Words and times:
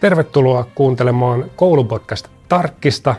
Tervetuloa 0.00 0.66
kuuntelemaan 0.74 1.50
koulupodcast 1.56 2.28
Tarkkista. 2.48 3.14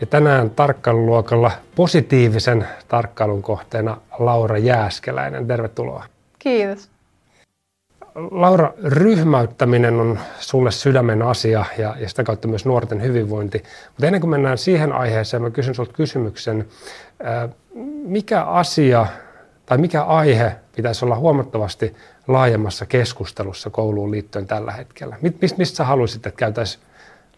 Ja 0.00 0.06
tänään 0.06 0.50
tarkkailuluokalla 0.50 1.50
positiivisen 1.74 2.66
tarkkailun 2.88 3.42
kohteena 3.42 3.96
Laura 4.18 4.58
Jääskeläinen. 4.58 5.46
Tervetuloa. 5.46 6.04
Kiitos. 6.38 6.90
Laura, 8.14 8.72
ryhmäyttäminen 8.84 9.94
on 10.00 10.18
sulle 10.38 10.70
sydämen 10.70 11.22
asia 11.22 11.64
ja, 11.78 11.96
ja 12.00 12.08
sitä 12.08 12.24
kautta 12.24 12.48
myös 12.48 12.66
nuorten 12.66 13.02
hyvinvointi. 13.02 13.62
Mutta 13.88 14.06
ennen 14.06 14.20
kuin 14.20 14.30
mennään 14.30 14.58
siihen 14.58 14.92
aiheeseen, 14.92 15.42
mä 15.42 15.50
kysyn 15.50 15.74
sinulta 15.74 15.92
kysymyksen. 15.92 16.68
Mikä 18.04 18.42
asia 18.42 19.06
tai 19.70 19.78
mikä 19.78 20.02
aihe 20.02 20.56
pitäisi 20.76 21.04
olla 21.04 21.16
huomattavasti 21.16 21.96
laajemmassa 22.28 22.86
keskustelussa 22.86 23.70
kouluun 23.70 24.10
liittyen 24.10 24.46
tällä 24.46 24.72
hetkellä? 24.72 25.16
Mist, 25.40 25.56
mistä 25.58 25.76
sä 25.76 25.84
haluaisit, 25.84 26.26
että 26.26 26.38
käytäisiin 26.38 26.84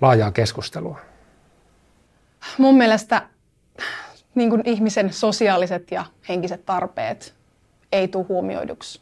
laajaa 0.00 0.30
keskustelua? 0.30 0.98
Mun 2.58 2.76
mielestä 2.76 3.22
niin 4.34 4.50
kuin 4.50 4.62
ihmisen 4.64 5.12
sosiaaliset 5.12 5.90
ja 5.90 6.04
henkiset 6.28 6.66
tarpeet 6.66 7.34
ei 7.92 8.08
tule 8.08 8.26
huomioiduksi 8.28 9.00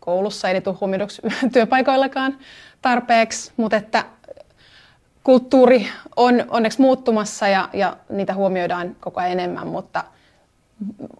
koulussa, 0.00 0.48
ei 0.48 0.60
tule 0.60 0.76
huomioiduksi 0.80 1.22
työpaikoillakaan 1.52 2.38
tarpeeksi, 2.82 3.52
mutta 3.56 3.76
että 3.76 4.04
kulttuuri 5.24 5.88
on 6.16 6.44
onneksi 6.48 6.80
muuttumassa 6.80 7.48
ja, 7.48 7.68
ja 7.72 7.96
niitä 8.08 8.34
huomioidaan 8.34 8.96
koko 9.00 9.20
ajan 9.20 9.32
enemmän, 9.32 9.66
mutta 9.66 10.04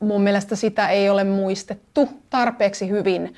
mun 0.01 0.23
mielestä 0.23 0.57
sitä 0.57 0.89
ei 0.89 1.11
ole 1.11 1.25
muistettu 1.25 2.09
tarpeeksi 2.31 2.89
hyvin 2.89 3.35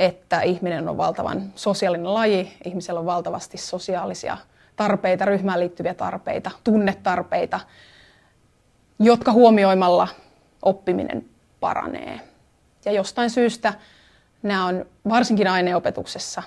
että 0.00 0.40
ihminen 0.40 0.88
on 0.88 0.96
valtavan 0.96 1.52
sosiaalinen 1.56 2.14
laji, 2.14 2.52
ihmisellä 2.64 3.00
on 3.00 3.06
valtavasti 3.06 3.58
sosiaalisia 3.58 4.36
tarpeita, 4.76 5.24
ryhmään 5.24 5.60
liittyviä 5.60 5.94
tarpeita, 5.94 6.50
tunnetarpeita, 6.64 7.60
jotka 8.98 9.32
huomioimalla 9.32 10.08
oppiminen 10.62 11.24
paranee. 11.60 12.20
Ja 12.84 12.92
jostain 12.92 13.30
syystä 13.30 13.74
nämä 14.42 14.66
on 14.66 14.86
varsinkin 15.08 15.48
aineopetuksessa 15.48 16.42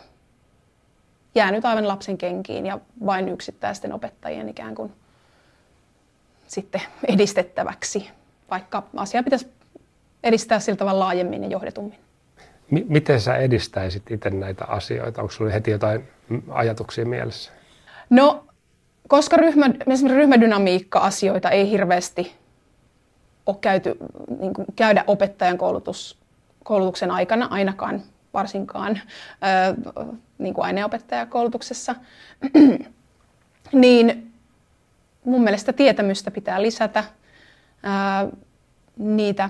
jäänyt 1.36 1.66
aivan 1.66 1.88
lapsen 1.88 2.18
kenkiin 2.18 2.66
ja 2.66 2.80
vain 3.06 3.30
yksittäisten 3.30 3.94
opettajien 3.94 4.50
ikään 4.50 4.76
kuin 4.76 4.94
sitten 6.48 6.82
edistettäväksi, 7.08 8.10
vaikka 8.52 8.84
asia 8.96 9.24
pitäisi 9.24 9.48
edistää 10.24 10.60
sillä 10.60 10.78
tavalla 10.78 11.00
laajemmin 11.00 11.44
ja 11.44 11.50
johdetummin 11.50 12.00
miten 12.72 13.22
sä 13.22 13.36
edistäisit 13.36 14.12
itse 14.12 14.30
näitä 14.30 14.66
asioita? 14.66 15.22
Onko 15.22 15.32
sinulla 15.32 15.54
heti 15.54 15.72
jotain 15.72 16.08
ajatuksia 16.50 17.06
mielessä? 17.06 17.52
No, 18.10 18.46
koska 19.08 19.38
ryhmä, 19.38 19.66
esimerkiksi 19.66 20.08
ryhmädynamiikka-asioita 20.08 21.50
ei 21.50 21.70
hirveästi 21.70 22.36
ole 23.46 23.56
käyty, 23.62 23.96
niin 24.40 24.54
kuin 24.54 24.68
käydä 24.76 25.04
opettajan 25.08 25.58
koulutus, 25.58 26.18
koulutuksen 26.64 27.12
aikana 27.12 27.48
ainakaan 27.52 28.02
varsinkaan 28.34 29.00
ö, 29.00 29.94
niin 30.38 30.54
kuin 30.54 30.66
aineopettajakoulutuksessa, 30.66 31.96
niin 33.72 34.32
mun 35.26 35.44
mielestä 35.44 35.74
tietämystä 35.74 36.32
pitää 36.32 36.62
lisätä, 36.62 37.04
ö, 37.86 38.32
niitä 38.98 39.50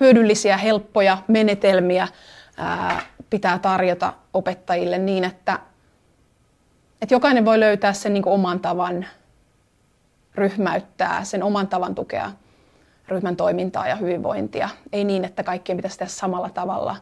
hyödyllisiä, 0.00 0.56
helppoja 0.56 1.18
menetelmiä 1.28 2.08
ää, 2.56 3.02
pitää 3.30 3.58
tarjota 3.58 4.12
opettajille 4.34 4.98
niin, 4.98 5.24
että, 5.24 5.58
että 7.02 7.14
jokainen 7.14 7.44
voi 7.44 7.60
löytää 7.60 7.92
sen 7.92 8.14
niin 8.14 8.28
oman 8.28 8.60
tavan 8.60 9.06
ryhmäyttää, 10.34 11.24
sen 11.24 11.42
oman 11.42 11.68
tavan 11.68 11.94
tukea 11.94 12.30
ryhmän 13.08 13.36
toimintaa 13.36 13.88
ja 13.88 13.96
hyvinvointia. 13.96 14.68
Ei 14.92 15.04
niin, 15.04 15.24
että 15.24 15.42
kaikkien 15.42 15.76
pitäisi 15.76 15.98
tehdä 15.98 16.10
samalla 16.10 16.50
tavalla. 16.50 16.96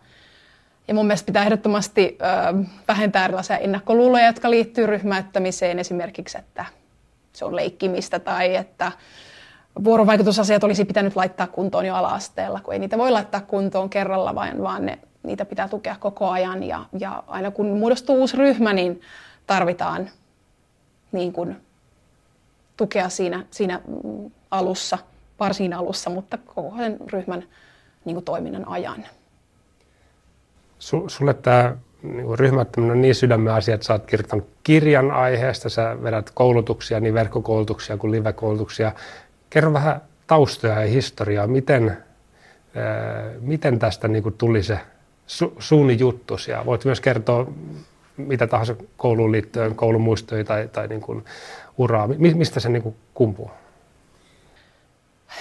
Ja 0.88 0.94
mun 0.94 1.06
mielestä 1.06 1.26
pitää 1.26 1.44
ehdottomasti 1.44 2.18
ö, 2.20 2.64
vähentää 2.88 3.24
erilaisia 3.24 3.58
ennakkoluuloja, 3.58 4.26
jotka 4.26 4.50
liittyy 4.50 4.86
ryhmäyttämiseen, 4.86 5.78
esimerkiksi, 5.78 6.38
että 6.38 6.64
se 7.32 7.44
on 7.44 7.56
leikkimistä 7.56 8.18
tai 8.18 8.56
että 8.56 8.92
vuorovaikutusasiat 9.84 10.64
olisi 10.64 10.84
pitänyt 10.84 11.16
laittaa 11.16 11.46
kuntoon 11.46 11.86
jo 11.86 11.94
ala-asteella, 11.94 12.60
kun 12.60 12.74
ei 12.74 12.80
niitä 12.80 12.98
voi 12.98 13.10
laittaa 13.10 13.40
kuntoon 13.40 13.90
kerralla, 13.90 14.34
vaan, 14.34 14.62
vaan 14.62 14.86
ne, 14.86 14.98
niitä 15.22 15.44
pitää 15.44 15.68
tukea 15.68 15.96
koko 16.00 16.28
ajan. 16.28 16.62
Ja, 16.62 16.84
ja 16.98 17.22
aina 17.26 17.50
kun 17.50 17.78
muodostuu 17.78 18.16
uusi 18.16 18.36
ryhmä, 18.36 18.72
niin 18.72 19.00
tarvitaan 19.46 20.10
niin 21.12 21.32
kuin, 21.32 21.56
tukea 22.76 23.08
siinä, 23.08 23.46
siinä 23.50 23.80
alussa, 24.50 24.98
varsin 25.40 25.72
alussa, 25.72 26.10
mutta 26.10 26.38
koko 26.38 26.76
sen 26.76 26.96
ryhmän 27.12 27.44
niin 28.04 28.14
kuin, 28.14 28.24
toiminnan 28.24 28.68
ajan. 28.68 29.04
Sulle 31.08 31.34
tämä 31.34 31.76
niin 32.02 32.38
ryhmäyttäminen 32.38 32.92
on 32.92 33.02
niin 33.02 33.14
sydämen 33.14 33.52
asia, 33.52 33.74
että 33.74 33.86
sä 33.86 33.92
oot 33.92 34.06
kirjoittanut 34.06 34.48
kirjan 34.62 35.10
aiheesta, 35.10 35.68
sä 35.68 35.96
vedät 36.02 36.30
koulutuksia, 36.30 37.00
niin 37.00 37.14
verkkokoulutuksia 37.14 37.96
kuin 37.96 38.12
live-koulutuksia. 38.12 38.92
Kerro 39.52 39.72
vähän 39.72 40.00
taustoja 40.26 40.80
ja 40.80 40.88
historiaa, 40.88 41.46
miten, 41.46 41.96
ää, 42.76 43.30
miten 43.40 43.78
tästä 43.78 44.08
niin 44.08 44.22
kuin 44.22 44.34
tuli 44.38 44.62
se 44.62 44.78
su, 45.26 45.54
suuni 45.58 45.98
juttus 45.98 46.48
ja 46.48 46.66
voit 46.66 46.84
myös 46.84 47.00
kertoa 47.00 47.52
mitä 48.16 48.46
tahansa 48.46 48.76
kouluun 48.96 49.32
liittyen, 49.32 49.74
koulumuistoja 49.74 50.44
tai, 50.44 50.68
tai 50.68 50.88
niin 50.88 51.00
kuin 51.00 51.24
uraa. 51.78 52.08
Mistä 52.18 52.60
se 52.60 52.68
niin 52.68 52.82
kuin 52.82 52.96
kumpuu? 53.14 53.50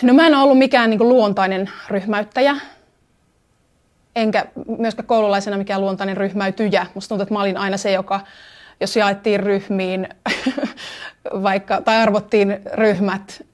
No 0.02 0.14
mä 0.14 0.28
en 0.28 0.36
ole 0.36 0.44
ollut 0.44 0.58
mikään 0.58 0.90
niin 0.90 0.98
kuin 0.98 1.10
luontainen 1.10 1.70
ryhmäyttäjä, 1.90 2.56
enkä 4.16 4.46
myöskään 4.78 5.08
koululaisena 5.08 5.58
mikään 5.58 5.82
luontainen 5.82 6.18
ryhmäytyjä. 6.18 6.86
Musta 6.94 7.10
tuntuu, 7.10 7.24
että 7.24 7.34
mä 7.34 7.42
olin 7.42 7.58
aina 7.58 7.78
se, 7.78 7.92
joka, 7.92 8.20
jos 8.80 8.96
jaettiin 8.96 9.40
ryhmiin 9.40 10.10
vaikka, 11.44 11.82
tai 11.82 11.98
arvottiin 11.98 12.62
ryhmät, 12.74 13.46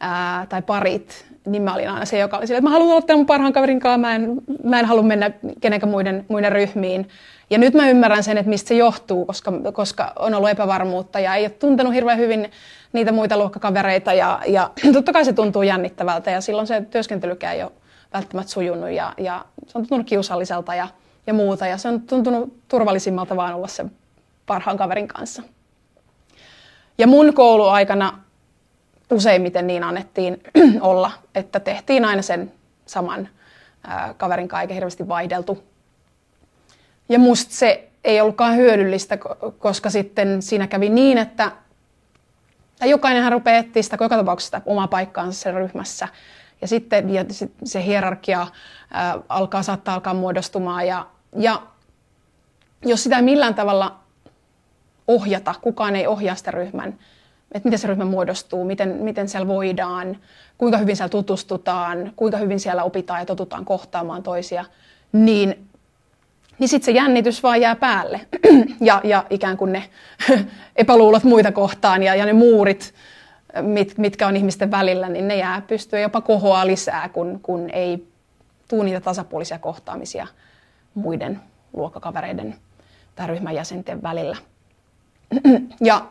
ää, 0.00 0.46
tai 0.46 0.62
parit, 0.62 1.26
niin 1.46 1.62
mä 1.62 1.74
olin 1.74 1.90
aina 1.90 2.04
se, 2.04 2.18
joka 2.18 2.36
oli 2.36 2.46
sille, 2.46 2.58
että 2.58 2.68
mä 2.68 2.72
haluan 2.72 2.96
olla 2.96 3.16
mun 3.16 3.26
parhaan 3.26 3.52
kaverin 3.52 3.80
kanssa, 3.80 3.98
mä 3.98 4.14
en, 4.14 4.36
mä 4.64 4.80
en 4.80 4.86
halua 4.86 5.02
mennä 5.02 5.30
kenenkään 5.60 5.90
muiden, 5.90 6.24
muiden 6.28 6.52
ryhmiin. 6.52 7.08
Ja 7.50 7.58
nyt 7.58 7.74
mä 7.74 7.88
ymmärrän 7.88 8.22
sen, 8.22 8.38
että 8.38 8.50
mistä 8.50 8.68
se 8.68 8.74
johtuu, 8.74 9.26
koska, 9.26 9.52
koska 9.72 10.12
on 10.18 10.34
ollut 10.34 10.50
epävarmuutta 10.50 11.20
ja 11.20 11.34
ei 11.34 11.44
ole 11.44 11.50
tuntenut 11.50 11.94
hirveän 11.94 12.18
hyvin 12.18 12.50
niitä 12.92 13.12
muita 13.12 13.36
luokkakavereita 13.36 14.12
ja, 14.12 14.40
ja 14.46 14.70
totta 14.92 15.12
kai 15.12 15.24
se 15.24 15.32
tuntuu 15.32 15.62
jännittävältä 15.62 16.30
ja 16.30 16.40
silloin 16.40 16.66
se 16.66 16.80
työskentelykään 16.90 17.56
ei 17.56 17.62
ole 17.62 17.72
välttämättä 18.14 18.52
sujunut 18.52 18.90
ja, 18.90 19.12
ja 19.18 19.44
se 19.66 19.78
on 19.78 19.82
tuntunut 19.82 20.06
kiusalliselta 20.06 20.74
ja, 20.74 20.88
ja 21.26 21.34
muuta 21.34 21.66
ja 21.66 21.78
se 21.78 21.88
on 21.88 22.00
tuntunut 22.00 22.54
turvallisimmalta 22.68 23.36
vaan 23.36 23.54
olla 23.54 23.68
se 23.68 23.84
parhaan 24.46 24.76
kaverin 24.76 25.08
kanssa. 25.08 25.42
Ja 26.98 27.06
mun 27.06 27.34
kouluaikana 27.34 28.18
useimmiten 29.10 29.66
niin 29.66 29.84
annettiin 29.84 30.42
olla, 30.80 31.10
että 31.34 31.60
tehtiin 31.60 32.04
aina 32.04 32.22
sen 32.22 32.52
saman 32.86 33.28
kaverin 34.16 34.48
kanssa 34.48 34.62
eikä 34.62 34.74
hirveästi 34.74 35.08
vaihdeltu. 35.08 35.64
Ja 37.08 37.18
musta 37.18 37.54
se 37.54 37.88
ei 38.04 38.20
ollutkaan 38.20 38.56
hyödyllistä, 38.56 39.18
koska 39.58 39.90
sitten 39.90 40.42
siinä 40.42 40.66
kävi 40.66 40.88
niin, 40.88 41.18
että 41.18 41.52
jokainenhan 42.84 43.32
rupeaa 43.32 43.58
etsiä 43.58 43.82
sitä 43.82 43.96
joka 44.00 44.16
tapauksessa 44.16 44.60
omaa 44.66 44.88
paikkaansa 44.88 45.40
sen 45.40 45.54
ryhmässä. 45.54 46.08
Ja 46.60 46.68
sitten 46.68 47.14
ja 47.14 47.24
se 47.64 47.84
hierarkia 47.84 48.46
ää, 48.90 49.18
alkaa, 49.28 49.62
saattaa 49.62 49.94
alkaa 49.94 50.14
muodostumaan. 50.14 50.86
Ja, 50.86 51.06
ja 51.36 51.62
jos 52.84 53.02
sitä 53.02 53.16
ei 53.16 53.22
millään 53.22 53.54
tavalla 53.54 53.98
ohjata, 55.08 55.54
kukaan 55.60 55.96
ei 55.96 56.06
ohjaa 56.06 56.34
sitä 56.34 56.50
ryhmän 56.50 56.98
että 57.52 57.68
miten 57.68 57.78
se 57.78 57.88
ryhmä 57.88 58.04
muodostuu, 58.04 58.64
miten, 58.64 58.88
miten 58.88 59.28
siellä 59.28 59.48
voidaan, 59.48 60.16
kuinka 60.58 60.78
hyvin 60.78 60.96
siellä 60.96 61.08
tutustutaan, 61.08 62.12
kuinka 62.16 62.36
hyvin 62.36 62.60
siellä 62.60 62.82
opitaan 62.82 63.20
ja 63.20 63.26
totutaan 63.26 63.64
kohtaamaan 63.64 64.22
toisia, 64.22 64.64
niin, 65.12 65.68
niin 66.58 66.68
sitten 66.68 66.84
se 66.84 66.92
jännitys 66.92 67.42
vaan 67.42 67.60
jää 67.60 67.76
päälle. 67.76 68.20
ja, 68.80 69.00
ja 69.04 69.24
ikään 69.30 69.56
kuin 69.56 69.72
ne 69.72 69.84
epäluulot 70.76 71.24
muita 71.24 71.52
kohtaan 71.52 72.02
ja, 72.02 72.14
ja 72.14 72.26
ne 72.26 72.32
muurit, 72.32 72.94
mit, 73.62 73.98
mitkä 73.98 74.26
on 74.26 74.36
ihmisten 74.36 74.70
välillä, 74.70 75.08
niin 75.08 75.28
ne 75.28 75.36
jää 75.36 75.62
pystyä 75.66 76.00
jopa 76.00 76.20
kohoa 76.20 76.66
lisää, 76.66 77.08
kun, 77.08 77.40
kun 77.42 77.70
ei 77.70 78.08
tule 78.68 78.84
niitä 78.84 79.00
tasapuolisia 79.00 79.58
kohtaamisia 79.58 80.26
muiden 80.94 81.40
luokkakavereiden 81.72 82.54
tai 83.14 83.26
ryhmän 83.26 83.54
jäsenten 83.54 84.02
välillä. 84.02 84.36
ja 85.80 86.06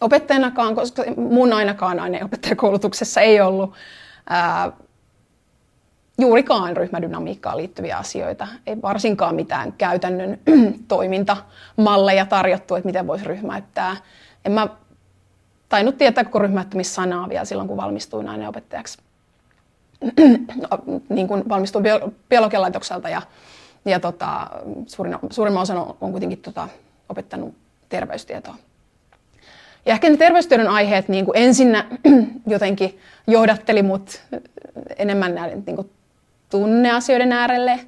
opettajanakaan, 0.00 0.74
koska 0.74 1.02
mun 1.16 1.52
ainakaan 1.52 2.00
aineopettajakoulutuksessa 2.00 3.20
ei 3.20 3.40
ollut 3.40 3.74
ää, 4.28 4.72
juurikaan 6.18 6.76
ryhmädynamiikkaan 6.76 7.56
liittyviä 7.56 7.96
asioita. 7.96 8.48
Ei 8.66 8.82
varsinkaan 8.82 9.34
mitään 9.34 9.72
käytännön 9.72 10.38
toimintamalleja 10.88 12.26
tarjottu, 12.26 12.74
että 12.74 12.86
miten 12.86 13.06
voisi 13.06 13.24
ryhmäyttää. 13.24 13.96
En 14.44 14.52
mä 14.52 14.68
tainnut 15.68 15.98
tietää 15.98 16.24
koko 16.24 16.38
ryhmäyttämissanaa 16.38 17.28
vielä 17.28 17.44
silloin, 17.44 17.68
kun 17.68 17.76
valmistuin 17.76 18.28
aineopettajaksi. 18.28 18.98
niin 21.08 21.28
kuin 21.28 21.48
valmistuin 21.48 21.84
biologian 22.28 22.62
laitokselta 22.62 23.08
ja, 23.08 23.22
ja 23.84 24.00
tota, 24.00 24.50
suurin, 24.86 25.16
suurimman 25.30 25.62
osan 25.62 25.76
on, 25.76 25.96
on 26.00 26.10
kuitenkin 26.10 26.38
tota, 26.38 26.68
opettanut 27.08 27.54
terveystietoa. 27.88 28.54
Ja 29.86 29.92
ehkä 29.92 30.10
ne 30.10 30.16
terveystiedon 30.16 30.68
aiheet 30.68 31.08
niin 31.08 31.24
kuin 31.24 31.36
ensinnä 31.36 31.84
jotenkin 32.46 32.98
johdatteli 33.26 33.82
mut 33.82 34.22
enemmän 34.96 35.34
näiden 35.34 35.62
niin 35.66 35.76
kuin 35.76 35.90
tunneasioiden 36.50 37.32
äärelle. 37.32 37.80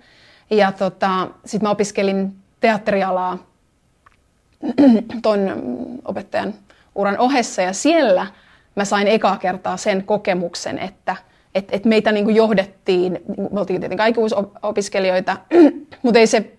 Ja 0.50 0.72
tota, 0.72 1.28
sitten 1.44 1.66
mä 1.66 1.70
opiskelin 1.70 2.34
teatterialaa 2.60 3.38
ton 5.22 5.38
opettajan 6.04 6.54
uran 6.94 7.18
ohessa 7.18 7.62
ja 7.62 7.72
siellä 7.72 8.26
mä 8.74 8.84
sain 8.84 9.08
ekaa 9.08 9.36
kertaa 9.36 9.76
sen 9.76 10.04
kokemuksen, 10.04 10.78
että 10.78 11.16
et, 11.54 11.68
et 11.72 11.84
meitä 11.84 12.12
niin 12.12 12.24
kuin 12.24 12.36
johdettiin, 12.36 13.18
me 13.52 13.60
oltiin 13.60 13.80
tietenkin 13.80 14.04
aikuisopiskelijoita, 14.04 15.36
mutta 16.02 16.18
ei 16.18 16.26
se 16.26 16.52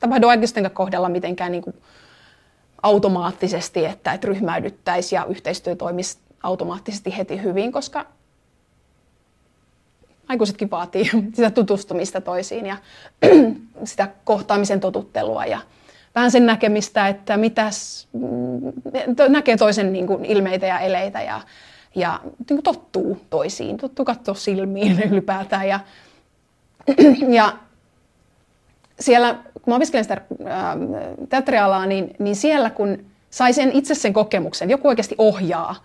tapahdu 0.00 0.28
aikuisten 0.28 0.70
kohdalla 0.70 1.08
mitenkään 1.08 1.52
niin 1.52 1.62
kuin 1.62 1.76
automaattisesti, 2.82 3.84
että, 3.84 4.12
että 4.12 4.26
ryhmäydyttäisiin 4.28 5.16
ja 5.16 5.24
yhteistyö 5.24 5.76
toimisi 5.76 6.18
automaattisesti 6.42 7.16
heti 7.16 7.42
hyvin, 7.42 7.72
koska 7.72 8.06
aikuisetkin 10.28 10.70
vaatii 10.70 11.10
sitä 11.34 11.50
tutustumista 11.50 12.20
toisiin 12.20 12.66
ja 12.66 12.76
sitä 13.84 14.08
kohtaamisen 14.24 14.80
totuttelua 14.80 15.46
ja 15.46 15.58
vähän 16.14 16.30
sen 16.30 16.46
näkemistä, 16.46 17.08
että 17.08 17.36
mitäs, 17.36 18.08
mm, 18.12 18.72
näkee 19.28 19.56
toisen 19.56 19.92
niin 19.92 20.06
kuin 20.06 20.24
ilmeitä 20.24 20.66
ja 20.66 20.78
eleitä 20.78 21.22
ja, 21.22 21.40
ja 21.94 22.20
niin 22.24 22.46
kuin 22.46 22.62
tottuu 22.62 23.20
toisiin, 23.30 23.76
tottuu 23.76 24.04
katsoa 24.04 24.34
silmiin 24.34 25.02
ylipäätään. 25.10 25.68
Ja, 25.68 25.80
ja 27.38 27.56
siellä, 29.00 29.34
kun 29.34 29.62
mä 29.66 29.76
opiskelen 29.76 30.04
sitä 30.04 30.20
teatterialaa, 31.28 31.86
niin, 31.86 32.16
niin 32.18 32.36
siellä 32.36 32.70
kun 32.70 33.04
sai 33.30 33.52
sen 33.52 33.72
itse 33.72 33.94
sen 33.94 34.12
kokemuksen, 34.12 34.70
joku 34.70 34.88
oikeasti 34.88 35.14
ohjaa 35.18 35.84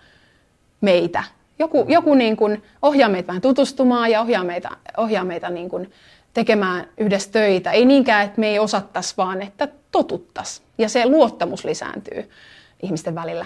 meitä 0.81 1.23
joku, 1.59 1.85
joku 1.87 2.15
niin 2.15 2.37
kuin 2.37 2.63
ohjaa 2.81 3.09
meitä 3.09 3.27
vähän 3.27 3.41
tutustumaan 3.41 4.11
ja 4.11 4.21
ohjaa 4.21 4.43
meitä, 4.43 4.69
ohjaa 4.97 5.23
meitä 5.23 5.49
niin 5.49 5.69
kuin 5.69 5.91
tekemään 6.33 6.87
yhdessä 6.97 7.31
töitä. 7.31 7.71
Ei 7.71 7.85
niinkään, 7.85 8.25
että 8.25 8.39
me 8.39 8.47
ei 8.47 8.59
osattaisi, 8.59 9.13
vaan 9.17 9.41
että 9.41 9.67
totuttaisi. 9.91 10.61
Ja 10.77 10.89
se 10.89 11.05
luottamus 11.05 11.65
lisääntyy 11.65 12.29
ihmisten 12.83 13.15
välillä. 13.15 13.45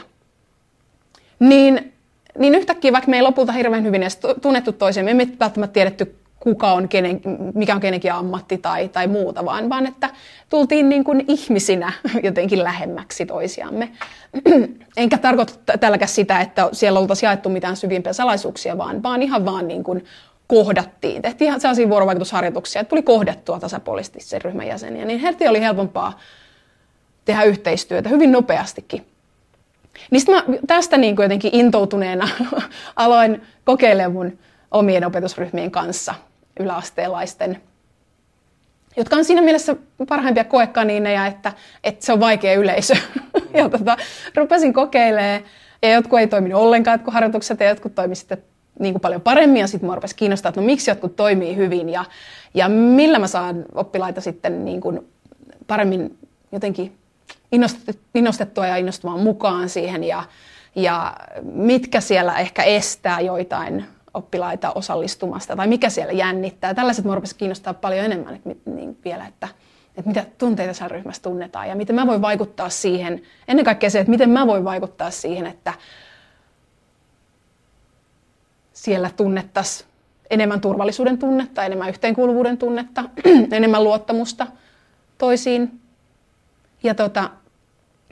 Niin, 1.40 1.94
niin 2.38 2.56
yhtäkkiä, 2.56 2.92
vaikka 2.92 3.10
me 3.10 3.18
ei 3.18 3.22
lopulta 3.22 3.52
hirveän 3.52 3.84
hyvin 3.84 4.04
edes 4.04 4.20
tunnettu 4.42 4.72
toisiaan, 4.72 5.16
me 5.16 5.24
ei 5.24 5.38
välttämättä 5.40 5.74
tiedetty 5.74 6.19
kuka 6.40 6.72
on 6.72 6.90
kenen, 6.90 7.22
mikä 7.54 7.76
on 7.76 7.82
kenenkin 7.82 8.14
ammatti 8.14 8.58
tai, 8.58 8.90
tai 8.90 9.08
muuta, 9.08 9.46
vaan, 9.46 9.70
vaan 9.70 9.88
että 9.88 10.10
tultiin 10.50 10.90
niin 10.90 11.04
kuin 11.04 11.26
ihmisinä 11.28 11.94
jotenkin 12.24 12.64
lähemmäksi 12.64 13.26
toisiamme. 13.26 13.92
Enkä 14.98 15.18
tarkoita 15.18 15.54
tälläkään 15.80 16.10
sitä, 16.10 16.42
että 16.42 16.70
siellä 16.72 17.00
oltaisiin 17.00 17.28
jaettu 17.28 17.50
mitään 17.50 17.76
syvimpiä 17.76 18.14
salaisuuksia, 18.14 18.78
vaan, 18.78 19.04
vaan 19.04 19.22
ihan 19.22 19.46
vaan 19.46 19.68
niin 19.68 19.84
kuin 19.84 20.06
kohdattiin. 20.48 21.22
Tehtiin 21.22 21.48
ihan 21.48 21.62
sellaisia 21.62 21.90
vuorovaikutusharjoituksia, 21.90 22.82
että 22.82 22.90
tuli 22.90 23.02
kohdattua 23.02 23.60
tasapuolisesti 23.60 24.20
sen 24.20 24.42
ryhmän 24.42 24.68
jäseniä, 24.68 25.06
niin 25.06 25.20
heti 25.20 25.48
oli 25.48 25.62
helpompaa 25.62 26.20
tehdä 27.26 27.44
yhteistyötä 27.44 28.10
hyvin 28.10 28.32
nopeastikin. 28.32 29.06
Niin 30.12 30.22
mä 30.30 30.44
tästä 30.68 30.98
niin 30.98 31.16
kuin 31.16 31.24
jotenkin 31.24 31.56
intoutuneena 31.56 32.30
aloin 32.96 33.42
kokeilemaan 33.66 34.12
mun 34.12 34.40
omien 34.72 35.06
opetusryhmien 35.06 35.72
kanssa 35.72 36.16
yläasteelaisten, 36.60 37.62
jotka 38.98 39.16
on 39.16 39.26
siinä 39.26 39.42
mielessä 39.42 39.76
parhaimpia 40.10 40.44
koekaniineja, 40.44 41.26
että, 41.26 41.54
että 41.84 42.06
se 42.06 42.14
on 42.14 42.20
vaikea 42.20 42.60
yleisö. 42.60 42.94
ja 43.54 43.70
tota, 43.70 43.98
rupesin 44.36 44.74
kokeilemaan, 44.74 45.42
ja 45.82 45.92
jotkut 45.92 46.20
ei 46.20 46.28
toiminut 46.28 46.62
ollenkaan 46.62 46.96
jotkut 46.96 47.14
harjoitukset, 47.14 47.60
ja 47.60 47.70
jotkut 47.70 47.96
toimi 47.96 48.16
sitten 48.16 48.44
niin 48.80 48.94
kuin 48.94 49.02
paljon 49.02 49.22
paremmin, 49.22 49.60
ja 49.60 49.68
sitten 49.68 49.88
mua 49.88 49.96
rupesi 49.96 50.16
kiinnostaa, 50.16 50.50
että 50.50 50.62
no 50.62 50.66
miksi 50.66 50.92
jotkut 50.92 51.16
toimii 51.16 51.56
hyvin, 51.56 51.90
ja, 51.90 52.06
ja 52.54 52.70
millä 52.70 53.20
mä 53.20 53.28
saan 53.28 53.66
oppilaita 53.76 54.22
sitten 54.22 54.66
niin 54.66 54.82
kuin 54.82 55.08
paremmin 55.68 56.18
jotenkin 56.52 56.98
innostettua 58.14 58.68
ja 58.68 58.78
innostumaan 58.78 59.20
mukaan 59.20 59.70
siihen, 59.70 60.04
ja, 60.04 60.24
ja 60.76 61.14
mitkä 61.44 62.02
siellä 62.02 62.40
ehkä 62.40 62.64
estää 62.64 63.20
joitain 63.20 63.86
oppilaita 64.20 64.72
osallistumasta 64.72 65.56
tai 65.56 65.68
mikä 65.68 65.90
siellä 65.90 66.14
jännittää. 66.14 66.74
Tällaiset 66.74 67.06
mua 67.06 67.22
kiinnostaa 67.38 67.74
paljon 67.74 68.06
enemmän 68.06 68.36
että, 68.36 68.50
niin 68.66 68.98
vielä, 69.06 69.28
että, 69.28 69.48
että 69.98 70.08
mitä 70.08 70.26
tunteita 70.38 70.74
siellä 70.74 70.96
ryhmässä 70.96 71.22
tunnetaan 71.22 71.70
ja 71.70 71.76
miten 71.76 71.96
mä 71.96 72.08
voin 72.08 72.22
vaikuttaa 72.22 72.70
siihen. 72.70 73.22
Ennen 73.48 73.66
kaikkea 73.66 73.90
se, 73.90 74.00
että 74.00 74.12
miten 74.12 74.30
mä 74.30 74.48
voin 74.48 74.64
vaikuttaa 74.64 75.12
siihen, 75.12 75.46
että 75.46 75.74
siellä 78.74 79.10
tunnettaisiin 79.18 79.90
enemmän 80.30 80.62
turvallisuuden 80.62 81.18
tunnetta, 81.18 81.64
enemmän 81.64 81.90
yhteenkuuluvuuden 81.90 82.58
tunnetta, 82.58 83.04
enemmän 83.52 83.84
luottamusta 83.84 84.48
toisiin. 85.18 85.80
Ja, 86.84 86.96
tota, 86.96 87.30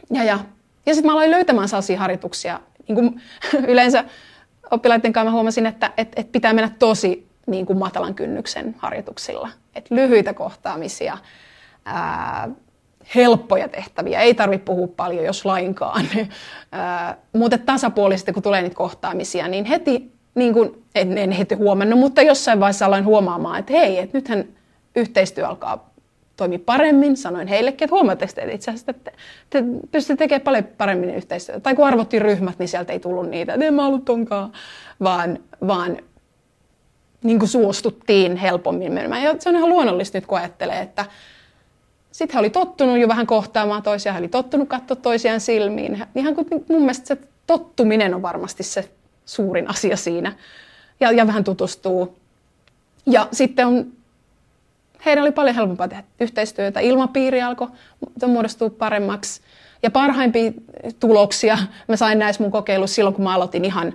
ja, 0.09 0.23
ja. 0.23 0.39
ja 0.85 0.93
sitten 0.93 1.09
mä 1.11 1.13
aloin 1.13 1.31
löytämään 1.31 1.69
sellaisia 1.69 1.99
harjoituksia. 1.99 2.59
Niin 2.87 2.95
kuin 2.95 3.21
yleensä 3.71 4.03
oppilaiden 4.71 5.13
kanssa 5.13 5.31
huomasin, 5.31 5.65
että, 5.65 5.91
että, 5.97 6.21
että 6.21 6.31
pitää 6.31 6.53
mennä 6.53 6.71
tosi 6.79 7.27
niin 7.47 7.65
kuin 7.65 7.79
matalan 7.79 8.15
kynnyksen 8.15 8.75
harjoituksilla. 8.77 9.49
Että 9.75 9.95
lyhyitä 9.95 10.33
kohtaamisia, 10.33 11.17
ää, 11.85 12.49
helppoja 13.15 13.67
tehtäviä, 13.67 14.19
ei 14.19 14.33
tarvitse 14.33 14.65
puhua 14.65 14.87
paljon, 14.87 15.25
jos 15.25 15.45
lainkaan. 15.45 16.05
Mutta 17.33 17.57
tasapuolisesti, 17.57 18.33
kun 18.33 18.43
tulee 18.43 18.61
niitä 18.61 18.75
kohtaamisia, 18.75 19.47
niin 19.47 19.65
heti, 19.65 20.11
niin 20.35 20.53
kuin, 20.53 20.83
en, 20.95 21.17
en 21.17 21.31
heti 21.31 21.55
huomannut, 21.55 21.99
mutta 21.99 22.21
jossain 22.21 22.59
vaiheessa 22.59 22.85
aloin 22.85 23.05
huomaamaan, 23.05 23.59
että 23.59 23.73
hei, 23.73 23.99
että 23.99 24.17
nythän 24.17 24.45
yhteistyö 24.95 25.47
alkaa 25.47 25.89
toimi 26.37 26.57
paremmin. 26.57 27.17
Sanoin 27.17 27.47
heillekin, 27.47 27.85
että 27.85 27.95
huomaatteko 27.95 28.31
te 28.35 28.53
itse 28.53 28.71
asiassa, 28.71 28.91
että 28.91 29.11
te 29.49 29.63
pystytte 29.91 30.23
tekemään 30.23 30.41
paljon 30.41 30.63
paremmin 30.63 31.15
yhteistyötä. 31.15 31.59
Tai 31.59 31.75
kun 31.75 31.87
arvottiin 31.87 32.21
ryhmät, 32.21 32.59
niin 32.59 32.69
sieltä 32.69 32.93
ei 32.93 32.99
tullut 32.99 33.29
niitä, 33.29 33.53
että 33.53 33.65
en 33.65 33.73
mä 33.73 33.87
ollut 33.87 34.05
tonkaan, 34.05 34.51
vaan, 35.03 35.39
vaan 35.67 35.97
niin 37.23 37.39
kuin 37.39 37.49
suostuttiin 37.49 38.37
helpommin 38.37 38.93
menemään. 38.93 39.23
Ja 39.23 39.35
se 39.39 39.49
on 39.49 39.55
ihan 39.55 39.69
luonnollista 39.69 40.17
nyt, 40.17 40.25
kun 40.25 40.37
ajattelee, 40.37 40.79
että 40.79 41.05
sitten 42.11 42.33
he 42.33 42.39
oli 42.39 42.49
tottunut 42.49 42.99
jo 42.99 43.07
vähän 43.07 43.27
kohtaamaan 43.27 43.83
toisiaan, 43.83 44.13
he 44.13 44.19
oli 44.19 44.27
tottunut 44.27 44.69
katsoa 44.69 44.95
toisiaan 44.95 45.39
silmiin. 45.39 46.03
Ihan 46.15 46.35
kuin 46.35 46.47
mun 46.69 46.81
mielestä 46.81 47.07
se 47.07 47.17
tottuminen 47.47 48.15
on 48.15 48.21
varmasti 48.21 48.63
se 48.63 48.89
suurin 49.25 49.69
asia 49.69 49.97
siinä. 49.97 50.33
Ja, 50.99 51.11
ja 51.11 51.27
vähän 51.27 51.43
tutustuu. 51.43 52.17
Ja 53.05 53.27
sitten 53.31 53.67
on 53.67 53.96
heidän 55.07 55.23
oli 55.23 55.31
paljon 55.31 55.55
helpompaa 55.55 55.87
tehdä 55.87 56.03
yhteistyötä. 56.19 56.79
Ilmapiiri 56.79 57.41
alkoi 57.41 57.67
muodostua 58.27 58.69
paremmaksi. 58.69 59.41
Ja 59.83 59.91
parhaimpia 59.91 60.51
tuloksia 60.99 61.57
mä 61.87 61.95
sain 61.95 62.19
näissä 62.19 62.43
mun 62.43 62.51
kokeiluissa 62.51 62.95
silloin, 62.95 63.15
kun 63.15 63.23
mä 63.23 63.33
aloitin 63.33 63.65
ihan 63.65 63.93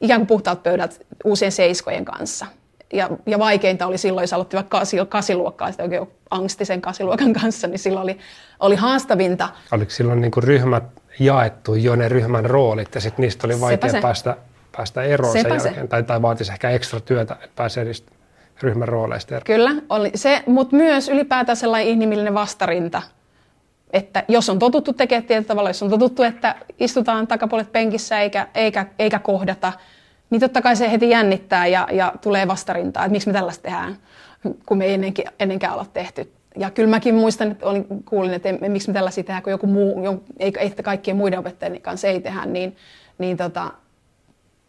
ikään 0.00 0.20
kuin 0.20 0.26
puhtaat 0.26 0.62
pöydät 0.62 1.06
uusien 1.24 1.52
seiskojen 1.52 2.04
kanssa. 2.04 2.46
Ja, 2.92 3.10
ja 3.26 3.38
vaikeinta 3.38 3.86
oli 3.86 3.98
silloin, 3.98 4.22
jos 4.22 4.32
aloitti 4.32 4.56
vaikka 4.56 4.82
kasiluokkaa, 5.08 5.68
sitten 5.68 5.84
oikein 5.84 6.06
angstisen 6.30 6.80
kasiluokan 6.80 7.32
kanssa, 7.32 7.66
niin 7.66 7.78
silloin 7.78 8.02
oli, 8.02 8.18
oli 8.60 8.76
haastavinta. 8.76 9.48
Oliko 9.72 9.90
silloin 9.90 10.20
niin 10.20 10.30
kuin 10.30 10.44
ryhmät 10.44 10.84
jaettu 11.18 11.74
jo 11.74 11.96
ne 11.96 12.08
ryhmän 12.08 12.44
roolit 12.44 12.94
ja 12.94 13.00
sitten 13.00 13.22
niistä 13.22 13.46
oli 13.46 13.60
vaikea 13.60 13.90
se. 13.90 14.00
päästä, 14.00 14.36
päästä 14.76 15.02
eroon 15.02 15.32
Sepä 15.32 15.48
sen 15.48 15.52
jälkeen, 15.52 15.84
se. 15.84 15.88
tai, 15.88 16.02
tai 16.02 16.22
vaatisi 16.22 16.52
ehkä 16.52 16.70
ekstra 16.70 17.00
työtä, 17.00 17.34
että 17.34 17.56
pääsee 17.56 17.84
niistä 17.84 18.12
ryhmän 18.62 18.88
rooleista. 18.88 19.40
Kyllä, 19.44 19.70
oli 19.90 20.10
se, 20.14 20.42
mutta 20.46 20.76
myös 20.76 21.08
ylipäätään 21.08 21.56
sellainen 21.56 21.88
inhimillinen 21.88 22.34
vastarinta, 22.34 23.02
että 23.92 24.24
jos 24.28 24.50
on 24.50 24.58
totuttu 24.58 24.92
tekemään 24.92 25.24
tietyllä 25.24 25.48
tavalla, 25.48 25.70
jos 25.70 25.82
on 25.82 25.90
totuttu, 25.90 26.22
että 26.22 26.54
istutaan 26.78 27.26
takapuolet 27.26 27.72
penkissä 27.72 28.20
eikä, 28.20 28.48
eikä, 28.54 28.86
eikä 28.98 29.18
kohdata, 29.18 29.72
niin 30.30 30.40
totta 30.40 30.62
kai 30.62 30.76
se 30.76 30.90
heti 30.90 31.10
jännittää 31.10 31.66
ja, 31.66 31.88
ja 31.92 32.12
tulee 32.22 32.48
vastarintaa, 32.48 33.04
että 33.04 33.12
miksi 33.12 33.28
me 33.28 33.32
tällaista 33.32 33.62
tehdään, 33.62 33.96
kun 34.66 34.78
me 34.78 34.84
ei 34.84 34.94
ennenkin, 34.94 35.24
ennenkään 35.40 35.72
olla 35.72 35.86
tehty. 35.92 36.32
Ja 36.58 36.70
kyllä 36.70 36.90
mäkin 36.90 37.14
muistan, 37.14 37.50
että 37.50 37.66
olin, 37.66 37.86
kuulin, 38.04 38.34
että 38.34 38.48
miksi 38.68 38.88
me 38.88 38.94
tällaisia 38.94 39.24
tehdään, 39.24 39.42
kun 39.42 39.50
joku 39.50 39.66
muu, 39.66 40.24
ei 40.38 40.52
kaikkien 40.82 41.16
muiden 41.16 41.38
opettajien 41.38 41.82
kanssa 41.82 42.08
ei 42.08 42.20
tehdä, 42.20 42.46
niin, 42.46 42.76
niin 43.18 43.36
tota, 43.36 43.70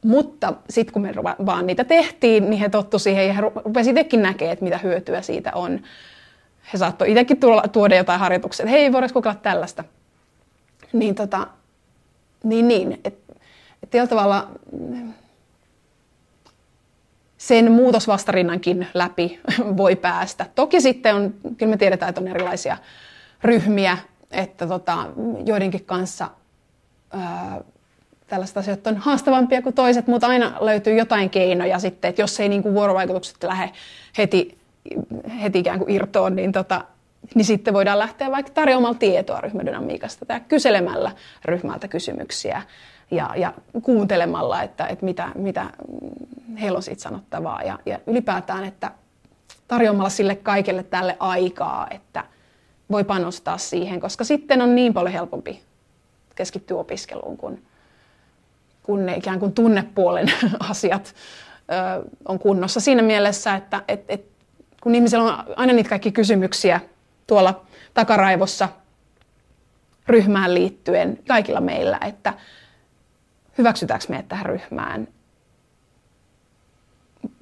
Mutta 0.07 0.53
sitten 0.69 0.93
kun 0.93 1.01
me 1.01 1.13
vaan 1.45 1.67
niitä 1.67 1.83
tehtiin, 1.83 2.49
niin 2.49 2.59
he 2.59 2.69
tottu 2.69 2.99
siihen 2.99 3.27
ja 3.27 3.33
he 3.33 3.41
rupesivat 3.41 3.97
itsekin 3.97 4.21
näkemään, 4.21 4.53
että 4.53 4.65
mitä 4.65 4.77
hyötyä 4.77 5.21
siitä 5.21 5.51
on. 5.55 5.81
He 6.73 6.77
saattoi 6.77 7.11
itsekin 7.11 7.37
tuoda 7.71 7.95
jotain 7.95 8.19
harjoituksia, 8.19 8.63
että 8.63 8.71
hei, 8.71 8.91
voidaanko 8.91 9.13
kokeilla 9.13 9.39
tällaista. 9.39 9.83
Niin, 10.93 11.15
tota, 11.15 11.47
niin, 12.43 12.67
niin 12.67 13.01
että 13.03 13.33
et 13.83 14.09
tavalla 14.09 14.51
sen 17.37 17.71
muutosvastarinnankin 17.71 18.87
läpi 18.93 19.39
voi 19.77 19.95
päästä. 19.95 20.45
Toki 20.55 20.81
sitten 20.81 21.15
on, 21.15 21.33
kyllä 21.57 21.69
me 21.69 21.77
tiedetään, 21.77 22.09
että 22.09 22.21
on 22.21 22.27
erilaisia 22.27 22.77
ryhmiä, 23.43 23.97
että 24.31 24.67
tota, 24.67 24.97
joidenkin 25.45 25.85
kanssa 25.85 26.29
ää, 27.11 27.61
tällaiset 28.27 28.57
asiat 28.57 28.87
on 28.87 28.97
haastavampia 28.97 29.61
kuin 29.61 29.75
toiset, 29.75 30.07
mutta 30.07 30.27
aina 30.27 30.57
löytyy 30.59 30.95
jotain 30.95 31.29
keinoja 31.29 31.79
sitten, 31.79 32.09
että 32.09 32.21
jos 32.21 32.39
ei 32.39 32.49
niin 32.49 32.63
kuin 32.63 32.73
vuorovaikutukset 32.73 33.43
lähde 33.43 33.71
heti, 34.17 34.57
heti 35.41 35.59
ikään 35.59 35.79
kuin 35.79 35.91
irtoon, 35.91 36.35
niin, 36.35 36.51
tota, 36.51 36.85
niin 37.35 37.45
sitten 37.45 37.73
voidaan 37.73 37.99
lähteä 37.99 38.31
vaikka 38.31 38.51
tarjoamalla 38.51 38.97
tietoa 38.97 39.41
ryhmädynamiikasta 39.41 40.25
tai 40.25 40.41
kyselemällä 40.47 41.11
ryhmältä 41.45 41.87
kysymyksiä 41.87 42.61
ja, 43.11 43.29
ja 43.35 43.53
kuuntelemalla, 43.81 44.63
että, 44.63 44.87
että 44.87 45.05
mitä, 45.05 45.31
mitä 45.35 45.65
heillä 46.61 46.77
on 46.77 46.83
siitä 46.83 47.01
sanottavaa. 47.01 47.63
Ja, 47.63 47.79
ja 47.85 47.99
ylipäätään, 48.07 48.65
että 48.65 48.91
tarjoamalla 49.67 50.09
sille 50.09 50.35
kaikelle 50.35 50.83
tälle 50.83 51.17
aikaa, 51.19 51.87
että 51.91 52.23
voi 52.91 53.03
panostaa 53.03 53.57
siihen, 53.57 53.99
koska 53.99 54.23
sitten 54.23 54.61
on 54.61 54.75
niin 54.75 54.93
paljon 54.93 55.13
helpompi 55.13 55.61
keskittyä 56.35 56.77
opiskeluun, 56.77 57.37
kun, 57.37 57.59
kun 58.87 59.05
ne 59.05 59.15
ikään 59.15 59.39
kuin 59.39 59.53
tunnepuolen 59.53 60.31
asiat 60.69 61.15
ö, 61.71 62.09
on 62.27 62.39
kunnossa. 62.39 62.79
Siinä 62.79 63.01
mielessä, 63.01 63.55
että 63.55 63.83
et, 63.87 64.05
et, 64.09 64.25
kun 64.81 64.95
ihmisellä 64.95 65.23
on 65.23 65.43
aina 65.55 65.73
niitä 65.73 65.89
kaikki 65.89 66.11
kysymyksiä 66.11 66.79
tuolla 67.27 67.61
takaraivossa 67.93 68.69
ryhmään 70.07 70.53
liittyen, 70.53 71.19
kaikilla 71.27 71.61
meillä, 71.61 71.99
että 72.07 72.33
hyväksytäänkö 73.57 74.05
meidät 74.09 74.27
tähän 74.27 74.45
ryhmään, 74.45 75.07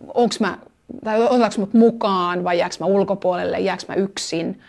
onko 0.08 0.36
mä, 0.40 0.58
tai 1.04 1.22
otetaanko 1.22 1.56
mut 1.58 1.74
mukaan 1.74 2.44
vai 2.44 2.60
jääkö 2.60 2.76
mä 2.80 2.86
ulkopuolelle, 2.86 3.60
jääkö 3.60 3.84
mä 3.88 3.96
yksin, 3.96 4.62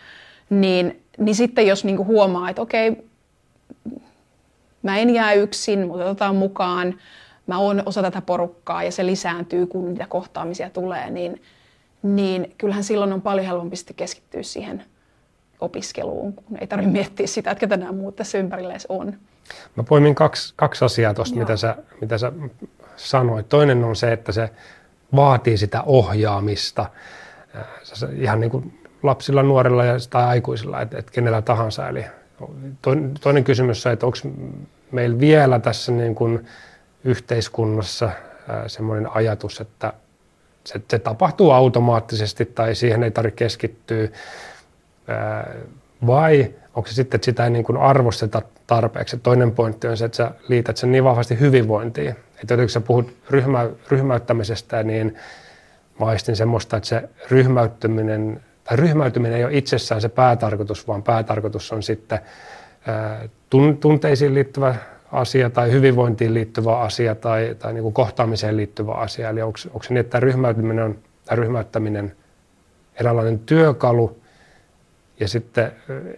niin, 0.49 1.03
niin 1.17 1.35
sitten 1.35 1.67
jos 1.67 1.85
niinku 1.85 2.05
huomaa, 2.05 2.49
että 2.49 2.61
okei, 2.61 3.07
mä 4.91 4.97
en 4.97 5.09
jää 5.09 5.33
yksin, 5.33 5.87
mutta 5.87 6.05
otetaan 6.05 6.35
mukaan, 6.35 6.99
mä 7.47 7.57
oon 7.57 7.83
osa 7.85 8.01
tätä 8.01 8.21
porukkaa 8.21 8.83
ja 8.83 8.91
se 8.91 9.05
lisääntyy, 9.05 9.67
kun 9.67 9.89
niitä 9.89 10.05
kohtaamisia 10.09 10.69
tulee, 10.69 11.09
niin, 11.09 11.41
niin 12.03 12.55
kyllähän 12.57 12.83
silloin 12.83 13.13
on 13.13 13.21
paljon 13.21 13.45
helpompi 13.45 13.75
keskittyä 13.95 14.43
siihen 14.43 14.83
opiskeluun, 15.59 16.33
kun 16.33 16.57
ei 16.61 16.67
tarvitse 16.67 16.91
miettiä 16.91 17.27
sitä, 17.27 17.51
että 17.51 17.59
ketä 17.59 17.77
nämä 17.77 17.91
muut 17.91 18.15
tässä 18.15 18.37
ympärillä 18.37 18.71
edes 18.71 18.85
on. 18.89 19.13
Mä 19.75 19.83
poimin 19.83 20.15
kaksi, 20.15 20.53
kaksi 20.55 20.85
asiaa 20.85 21.13
tuosta, 21.13 21.39
mitä 21.39 21.57
sä, 21.57 21.75
mitä 22.01 22.17
sä 22.17 22.31
sanoit. 22.95 23.49
Toinen 23.49 23.83
on 23.83 23.95
se, 23.95 24.13
että 24.13 24.31
se 24.31 24.49
vaatii 25.15 25.57
sitä 25.57 25.81
ohjaamista 25.81 26.85
ihan 28.17 28.39
niin 28.39 28.51
kuin 28.51 28.79
lapsilla, 29.03 29.43
nuorilla 29.43 29.85
ja, 29.85 29.93
tai 30.09 30.23
aikuisilla, 30.23 30.81
että, 30.81 30.97
että 30.97 31.11
kenellä 31.11 31.41
tahansa. 31.41 31.89
Eli 31.89 32.05
toinen 33.21 33.43
kysymys 33.43 33.85
on, 33.85 33.93
että 33.93 34.05
onko 34.05 34.17
meillä 34.91 35.19
vielä 35.19 35.59
tässä 35.59 35.91
niin 35.91 36.15
kuin 36.15 36.47
yhteiskunnassa 37.03 38.09
semmoinen 38.67 39.11
ajatus, 39.11 39.61
että 39.61 39.93
se, 40.63 40.81
se 40.89 40.99
tapahtuu 40.99 41.51
automaattisesti 41.51 42.45
tai 42.45 42.75
siihen 42.75 43.03
ei 43.03 43.11
tarvitse 43.11 43.35
keskittyä, 43.35 44.07
vai 46.07 46.53
onko 46.75 46.89
se 46.89 46.95
sitten, 46.95 47.17
että 47.17 47.25
sitä 47.25 47.43
ei 47.43 47.49
niin 47.49 47.63
kuin 47.63 47.77
arvosteta 47.77 48.41
tarpeeksi. 48.67 49.17
Toinen 49.17 49.51
pointti 49.51 49.87
on 49.87 49.97
se, 49.97 50.05
että 50.05 50.15
sä 50.15 50.31
liität 50.47 50.77
sen 50.77 50.91
niin 50.91 51.03
vahvasti 51.03 51.39
hyvinvointiin. 51.39 52.15
Että 52.41 52.53
jos 52.53 52.73
sä 52.73 52.81
puhut 52.81 53.17
ryhmä, 53.29 53.69
ryhmäyttämisestä, 53.89 54.83
niin 54.83 55.15
maistin 55.99 56.35
semmoista, 56.35 56.77
että 56.77 56.89
se 56.89 57.09
ryhmäyttäminen, 57.31 58.41
tai 58.63 58.77
ryhmäytyminen 58.77 59.37
ei 59.37 59.45
ole 59.45 59.57
itsessään 59.57 60.01
se 60.01 60.09
päätarkoitus, 60.09 60.87
vaan 60.87 61.03
päätarkoitus 61.03 61.71
on 61.71 61.83
sitten 61.83 62.19
tunteisiin 63.79 64.33
liittyvä 64.33 64.75
asia 65.11 65.49
tai 65.49 65.71
hyvinvointiin 65.71 66.33
liittyvä 66.33 66.79
asia 66.79 67.15
tai, 67.15 67.55
tai 67.59 67.73
niin 67.73 67.83
kuin 67.83 67.93
kohtaamiseen 67.93 68.57
liittyvä 68.57 68.91
asia. 68.91 69.29
Eli 69.29 69.41
onko, 69.41 69.59
onko 69.67 69.83
se 69.83 69.93
niin, 69.93 70.01
että 70.01 70.19
ryhmäytyminen 70.19 70.85
on, 70.85 70.99
ryhmäyttäminen 71.31 72.15
eräänlainen 72.99 73.39
työkalu, 73.39 74.19
ja 75.19 75.27
sitten 75.27 75.71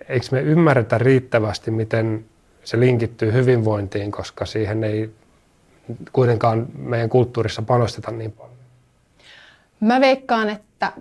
eikö 0.09 0.25
me 0.31 0.41
ymmärretä 0.41 0.97
riittävästi, 0.97 1.71
miten 1.71 2.25
se 2.63 2.79
linkittyy 2.79 3.33
hyvinvointiin, 3.33 4.11
koska 4.11 4.45
siihen 4.45 4.83
ei 4.83 5.09
kuitenkaan 6.11 6.67
meidän 6.77 7.09
kulttuurissa 7.09 7.61
panosteta 7.61 8.11
niin 8.11 8.31
paljon. 8.31 8.57
Mä 9.79 10.01
veikkaan, 10.01 10.49
että 10.49 10.91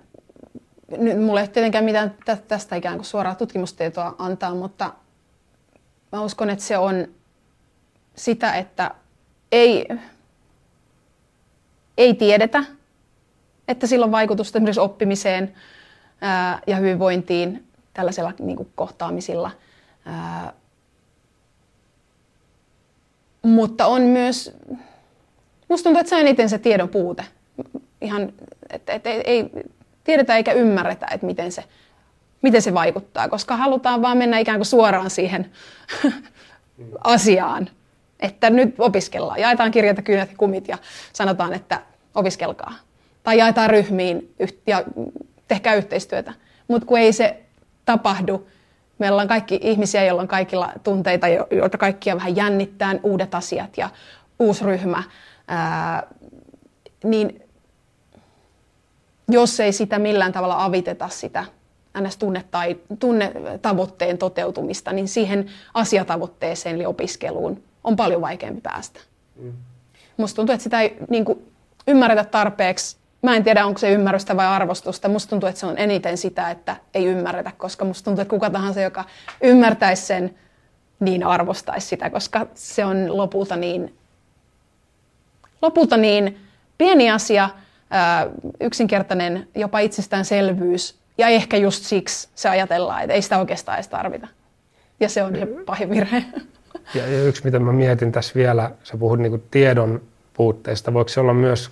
nyt 0.97 1.19
mulla 1.19 1.41
ei 1.41 1.47
tietenkään 1.47 1.85
mitään 1.85 2.15
tästä 2.47 2.75
ikään 2.75 2.95
kuin 2.95 3.05
suoraa 3.05 3.35
tutkimustietoa 3.35 4.15
antaa, 4.17 4.55
mutta 4.55 4.93
mä 6.11 6.21
uskon, 6.21 6.49
että 6.49 6.65
se 6.65 6.77
on 6.77 7.07
sitä, 8.15 8.53
että 8.53 8.91
ei, 9.51 9.87
ei 11.97 12.13
tiedetä, 12.13 12.63
että 13.67 13.87
sillä 13.87 14.05
on 14.05 14.11
vaikutusta 14.11 14.57
esimerkiksi 14.57 14.79
oppimiseen 14.79 15.53
ää, 16.21 16.59
ja 16.67 16.75
hyvinvointiin 16.75 17.67
tällaisilla 17.93 18.33
niin 18.39 18.57
kuin 18.57 18.71
kohtaamisilla. 18.75 19.51
Ää, 20.05 20.53
mutta 23.41 23.85
on 23.85 24.01
myös, 24.01 24.55
musta 25.69 25.83
tuntuu, 25.83 25.99
että 25.99 26.09
se 26.09 26.15
on 26.15 26.21
eniten 26.21 26.49
se 26.49 26.57
tiedon 26.57 26.89
puute. 26.89 27.25
Ihan, 28.01 28.33
että 28.69 28.93
et, 28.93 29.07
et, 29.07 29.21
ei 29.25 29.49
tiedetä 30.03 30.35
eikä 30.35 30.51
ymmärretä, 30.51 31.07
että 31.13 31.25
miten 31.25 31.51
se, 31.51 31.63
miten 32.41 32.61
se 32.61 32.73
vaikuttaa, 32.73 33.29
koska 33.29 33.57
halutaan 33.57 34.01
vaan 34.01 34.17
mennä 34.17 34.37
ikään 34.37 34.59
kuin 34.59 34.65
suoraan 34.65 35.09
siihen 35.09 35.51
asiaan. 37.03 37.69
Että 38.19 38.49
nyt 38.49 38.75
opiskellaan, 38.77 39.39
jaetaan 39.39 39.71
kirjat, 39.71 39.97
kyynät 40.03 40.29
ja 40.31 40.37
kumit 40.37 40.67
ja 40.67 40.77
sanotaan, 41.13 41.53
että 41.53 41.81
opiskelkaa. 42.15 42.73
Tai 43.23 43.37
jaetaan 43.37 43.69
ryhmiin 43.69 44.35
ja 44.67 44.83
tehkää 45.47 45.75
yhteistyötä. 45.75 46.33
Mutta 46.67 46.85
kun 46.85 46.99
ei 46.99 47.13
se 47.13 47.43
tapahdu, 47.85 48.47
Meillä 48.99 49.21
on 49.21 49.27
kaikki 49.27 49.59
ihmisiä, 49.63 50.03
joilla 50.03 50.21
on 50.21 50.27
kaikilla 50.27 50.71
tunteita, 50.83 51.27
joita 51.51 51.77
kaikkia 51.77 52.15
vähän 52.15 52.35
jännittää, 52.35 52.95
uudet 53.03 53.35
asiat 53.35 53.77
ja 53.77 53.89
uusi 54.39 54.65
ryhmä. 54.65 55.03
Ää, 55.47 56.07
niin 57.03 57.41
jos 59.29 59.59
ei 59.59 59.73
sitä 59.73 59.99
millään 59.99 60.31
tavalla 60.31 60.63
aviteta 60.63 61.09
sitä 61.09 61.45
ns. 62.01 62.17
Tunne 62.17 62.43
tai, 62.51 62.77
tunnetavoitteen 62.99 64.17
toteutumista, 64.17 64.93
niin 64.93 65.07
siihen 65.07 65.45
asiatavoitteeseen 65.73 66.75
eli 66.75 66.85
opiskeluun 66.85 67.63
on 67.83 67.95
paljon 67.95 68.21
vaikeampi 68.21 68.61
päästä. 68.61 68.99
Mm. 69.35 69.53
Musta 70.17 70.35
tuntuu, 70.35 70.53
että 70.53 70.63
sitä 70.63 70.81
ei 70.81 70.97
niin 71.09 71.25
kuin, 71.25 71.51
ymmärretä 71.87 72.23
tarpeeksi 72.23 72.99
Mä 73.21 73.35
en 73.35 73.43
tiedä, 73.43 73.65
onko 73.65 73.77
se 73.77 73.91
ymmärrystä 73.91 74.37
vai 74.37 74.47
arvostusta. 74.47 75.09
Musta 75.09 75.29
tuntuu, 75.29 75.49
että 75.49 75.59
se 75.59 75.65
on 75.65 75.77
eniten 75.77 76.17
sitä, 76.17 76.51
että 76.51 76.75
ei 76.93 77.05
ymmärretä, 77.05 77.51
koska 77.57 77.85
musta 77.85 78.05
tuntuu, 78.05 78.21
että 78.21 78.29
kuka 78.29 78.49
tahansa, 78.49 78.81
joka 78.81 79.05
ymmärtäisi 79.41 80.05
sen, 80.05 80.35
niin 80.99 81.23
arvostaisi 81.23 81.87
sitä, 81.87 82.09
koska 82.09 82.47
se 82.53 82.85
on 82.85 83.17
lopulta 83.17 83.55
niin, 83.55 83.95
lopulta 85.61 85.97
niin 85.97 86.37
pieni 86.77 87.11
asia, 87.11 87.49
yksinkertainen, 88.61 89.47
jopa 89.55 89.79
itsestäänselvyys. 89.79 90.98
Ja 91.19 91.27
ehkä 91.27 91.57
just 91.57 91.83
siksi 91.83 92.29
se 92.35 92.49
ajatellaan, 92.49 93.01
että 93.01 93.13
ei 93.13 93.21
sitä 93.21 93.39
oikeastaan 93.39 93.77
edes 93.77 93.87
tarvita. 93.87 94.27
Ja 94.99 95.09
se 95.09 95.23
on 95.23 95.35
se 95.35 95.47
pahin 95.65 95.89
virhe. 95.89 96.23
Ja, 96.93 97.07
ja 97.07 97.23
yksi, 97.23 97.43
mitä 97.43 97.59
mä 97.59 97.71
mietin 97.71 98.11
tässä 98.11 98.35
vielä, 98.35 98.71
sä 98.83 98.97
puhut 98.97 99.19
niin 99.19 99.43
tiedon 99.51 100.01
puutteesta. 100.33 100.93
Voiko 100.93 101.09
se 101.09 101.19
olla 101.19 101.33
myös 101.33 101.71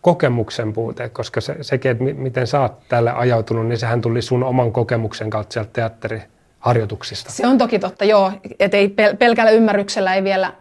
kokemuksen 0.00 0.72
puute, 0.72 1.08
koska 1.08 1.40
se, 1.40 1.56
sekin, 1.60 1.90
että 1.90 2.04
miten 2.04 2.46
sä 2.46 2.60
oot 2.60 2.88
tälle 2.88 3.12
ajautunut, 3.12 3.66
niin 3.66 3.78
sehän 3.78 4.00
tuli 4.00 4.22
sun 4.22 4.42
oman 4.42 4.72
kokemuksen 4.72 5.30
kautta 5.30 5.52
sieltä 5.52 5.70
teatteriharjoituksista. 5.72 7.32
Se 7.32 7.46
on 7.46 7.58
toki 7.58 7.78
totta, 7.78 8.04
joo. 8.04 8.32
Että 8.58 8.76
ei 8.76 8.86
pel- 8.88 9.16
pelkällä 9.16 9.50
ymmärryksellä 9.50 10.14
ei 10.14 10.24
vielä 10.24 10.52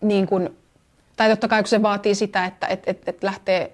niin 0.00 0.26
kuin, 0.26 0.56
tai 1.16 1.28
totta 1.28 1.48
kai 1.48 1.62
kun 1.62 1.68
se 1.68 1.82
vaatii 1.82 2.14
sitä, 2.14 2.44
että 2.44 2.66
et, 2.66 2.82
et, 2.86 3.08
et 3.08 3.22
lähtee 3.22 3.72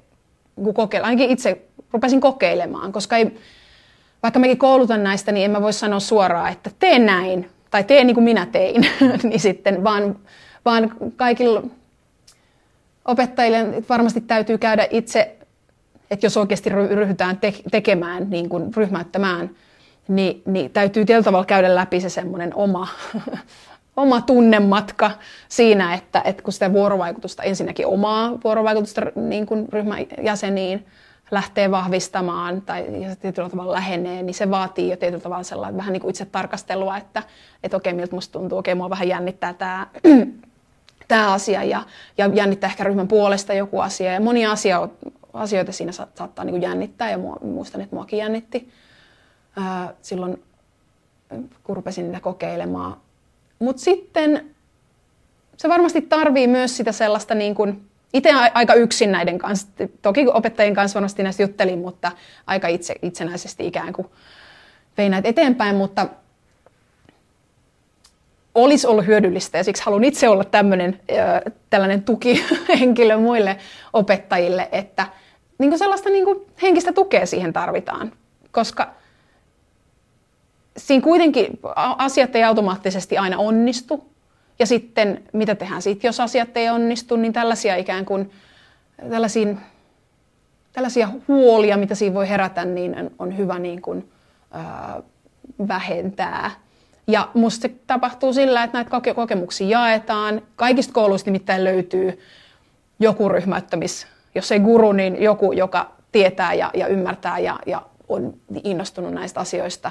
kokeilemaan. 0.74 1.10
Ainakin 1.10 1.30
itse 1.30 1.62
rupesin 1.92 2.20
kokeilemaan, 2.20 2.92
koska 2.92 3.16
ei, 3.16 3.36
vaikka 4.22 4.40
mekin 4.40 4.58
koulutan 4.58 5.02
näistä, 5.04 5.32
niin 5.32 5.44
en 5.44 5.50
mä 5.50 5.62
voi 5.62 5.72
sanoa 5.72 6.00
suoraan, 6.00 6.52
että 6.52 6.70
tee 6.78 6.98
näin, 6.98 7.50
tai 7.70 7.84
tee 7.84 8.04
niin 8.04 8.14
kuin 8.14 8.24
minä 8.24 8.46
tein, 8.46 8.86
niin 9.22 9.40
sitten, 9.40 9.84
vaan, 9.84 10.18
vaan 10.64 10.92
kaikilla 11.16 11.62
opettajille 13.04 13.82
varmasti 13.88 14.20
täytyy 14.20 14.58
käydä 14.58 14.86
itse, 14.90 15.36
että 16.10 16.26
jos 16.26 16.36
oikeasti 16.36 16.70
ryhdytään 16.70 17.38
te- 17.38 17.54
tekemään, 17.70 18.30
niin 18.30 18.48
kuin 18.48 18.74
ryhmäyttämään, 18.76 19.50
niin, 20.08 20.42
niin 20.46 20.70
täytyy 20.70 21.04
tietyllä 21.04 21.24
tavalla 21.24 21.44
käydä 21.44 21.74
läpi 21.74 22.00
se 22.00 22.08
semmoinen 22.08 22.54
oma, 22.54 22.88
oma 23.96 24.20
tunnematka 24.20 25.10
siinä, 25.48 25.94
että, 25.94 26.22
että 26.24 26.42
kun 26.42 26.52
sitä 26.52 26.72
vuorovaikutusta, 26.72 27.42
ensinnäkin 27.42 27.86
omaa 27.86 28.38
vuorovaikutusta 28.44 29.02
niin 29.14 29.46
kuin 29.46 29.68
ryhmän 29.72 29.98
jäseniin 30.22 30.86
lähtee 31.32 31.70
vahvistamaan 31.70 32.62
tai 32.62 32.86
tietyllä 33.20 33.48
tavalla 33.48 33.72
lähenee, 33.72 34.22
niin 34.22 34.34
se 34.34 34.50
vaatii 34.50 34.90
jo 34.90 34.96
tietyllä 34.96 35.22
tavalla 35.22 35.42
sellainen 35.42 35.76
vähän 35.76 35.92
niin 35.92 36.00
kuin 36.00 36.10
itse 36.10 36.24
tarkastelua, 36.24 36.96
että, 36.96 37.22
että 37.62 37.76
okei, 37.76 37.92
miltä 37.92 38.14
musta 38.14 38.32
tuntuu, 38.32 38.58
okei, 38.58 38.74
mua 38.74 38.90
vähän 38.90 39.08
jännittää 39.08 39.54
tämä, 39.54 39.86
tämä 41.08 41.32
asia 41.32 41.64
ja, 41.64 41.82
ja 42.18 42.26
jännittää 42.34 42.70
ehkä 42.70 42.84
ryhmän 42.84 43.08
puolesta 43.08 43.54
joku 43.54 43.80
asia 43.80 44.12
ja 44.12 44.20
monia 44.20 44.52
asio, 44.52 44.92
asioita 45.32 45.72
siinä 45.72 45.92
saattaa 45.92 46.44
niin 46.44 46.52
kuin 46.52 46.62
jännittää 46.62 47.10
ja 47.10 47.18
mua, 47.18 47.36
muistan, 47.42 47.80
että 47.80 47.96
muakin 47.96 48.18
jännitti 48.18 48.68
ää, 49.56 49.94
silloin, 50.02 50.42
kun 51.64 51.76
rupesin 51.76 52.04
niitä 52.04 52.20
kokeilemaan. 52.20 52.96
Mutta 53.58 53.82
sitten 53.82 54.50
se 55.56 55.68
varmasti 55.68 56.02
tarvii 56.02 56.46
myös 56.46 56.76
sitä 56.76 56.92
sellaista 56.92 57.34
niin 57.34 57.54
kuin, 57.54 57.91
itse 58.14 58.30
aika 58.54 58.74
yksin 58.74 59.12
näiden 59.12 59.38
kanssa. 59.38 59.68
Toki 60.02 60.26
opettajien 60.26 60.74
kanssa 60.74 60.94
varmasti 60.94 61.22
näistä 61.22 61.42
juttelin, 61.42 61.78
mutta 61.78 62.12
aika 62.46 62.68
itse, 62.68 62.94
itsenäisesti 63.02 63.66
ikään 63.66 63.92
kuin 63.92 64.06
vein 64.98 65.10
näitä 65.10 65.28
eteenpäin, 65.28 65.76
mutta 65.76 66.06
olisi 68.54 68.86
ollut 68.86 69.06
hyödyllistä 69.06 69.58
ja 69.58 69.64
siksi 69.64 69.82
haluan 69.84 70.04
itse 70.04 70.28
olla 70.28 70.44
tämmöinen, 70.44 71.00
tällainen 71.70 72.02
tukihenkilö 72.02 73.18
muille 73.18 73.56
opettajille, 73.92 74.68
että 74.72 75.06
niin 75.58 75.70
kuin 75.70 75.78
sellaista 75.78 76.10
niin 76.10 76.24
kuin 76.24 76.46
henkistä 76.62 76.92
tukea 76.92 77.26
siihen 77.26 77.52
tarvitaan, 77.52 78.12
koska 78.50 78.90
siinä 80.76 81.02
kuitenkin 81.04 81.60
asiat 81.98 82.36
ei 82.36 82.44
automaattisesti 82.44 83.18
aina 83.18 83.38
onnistu, 83.38 84.11
ja 84.62 84.66
sitten 84.66 85.22
mitä 85.32 85.54
tehdään 85.54 85.82
sitten, 85.82 86.08
jos 86.08 86.20
asiat 86.20 86.56
ei 86.56 86.70
onnistu, 86.70 87.16
niin 87.16 87.32
tällaisia 87.32 87.76
ikään 87.76 88.04
kuin 88.04 88.30
tällaisia, 89.10 89.54
tällaisia 90.72 91.08
huolia, 91.28 91.76
mitä 91.76 91.94
siinä 91.94 92.14
voi 92.14 92.28
herätä, 92.28 92.64
niin 92.64 93.10
on 93.18 93.36
hyvä 93.36 93.58
niin 93.58 93.82
kuin, 93.82 94.10
ää, 94.50 95.02
vähentää. 95.68 96.50
Ja 97.06 97.28
musta 97.34 97.62
se 97.62 97.74
tapahtuu 97.86 98.32
sillä, 98.32 98.62
että 98.64 98.78
näitä 98.78 99.14
kokemuksia 99.14 99.68
jaetaan. 99.68 100.42
Kaikista 100.56 100.92
kouluista 100.92 101.30
nimittäin 101.30 101.64
löytyy 101.64 102.20
joku 102.98 103.28
ryhmäyttämis, 103.28 104.06
jos 104.34 104.52
ei 104.52 104.60
guru, 104.60 104.92
niin 104.92 105.22
joku, 105.22 105.52
joka 105.52 105.92
tietää 106.12 106.54
ja, 106.54 106.70
ja 106.74 106.86
ymmärtää 106.86 107.38
ja, 107.38 107.58
ja 107.66 107.82
on 108.08 108.34
innostunut 108.64 109.12
näistä 109.12 109.40
asioista. 109.40 109.90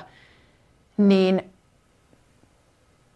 Niin 0.97 1.51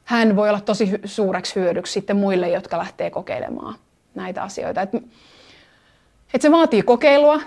hän 0.05 0.35
voi 0.35 0.49
olla 0.49 0.61
tosi 0.61 0.91
suureksi 1.05 1.55
hyödyksi 1.55 1.93
sitten 1.93 2.17
muille, 2.17 2.49
jotka 2.49 2.77
lähtee 2.77 3.09
kokeilemaan 3.09 3.75
näitä 4.15 4.43
asioita. 4.43 4.81
Et, 4.81 4.89
et 6.33 6.41
se 6.41 6.51
vaatii 6.51 6.81
kokeilua, 6.81 7.41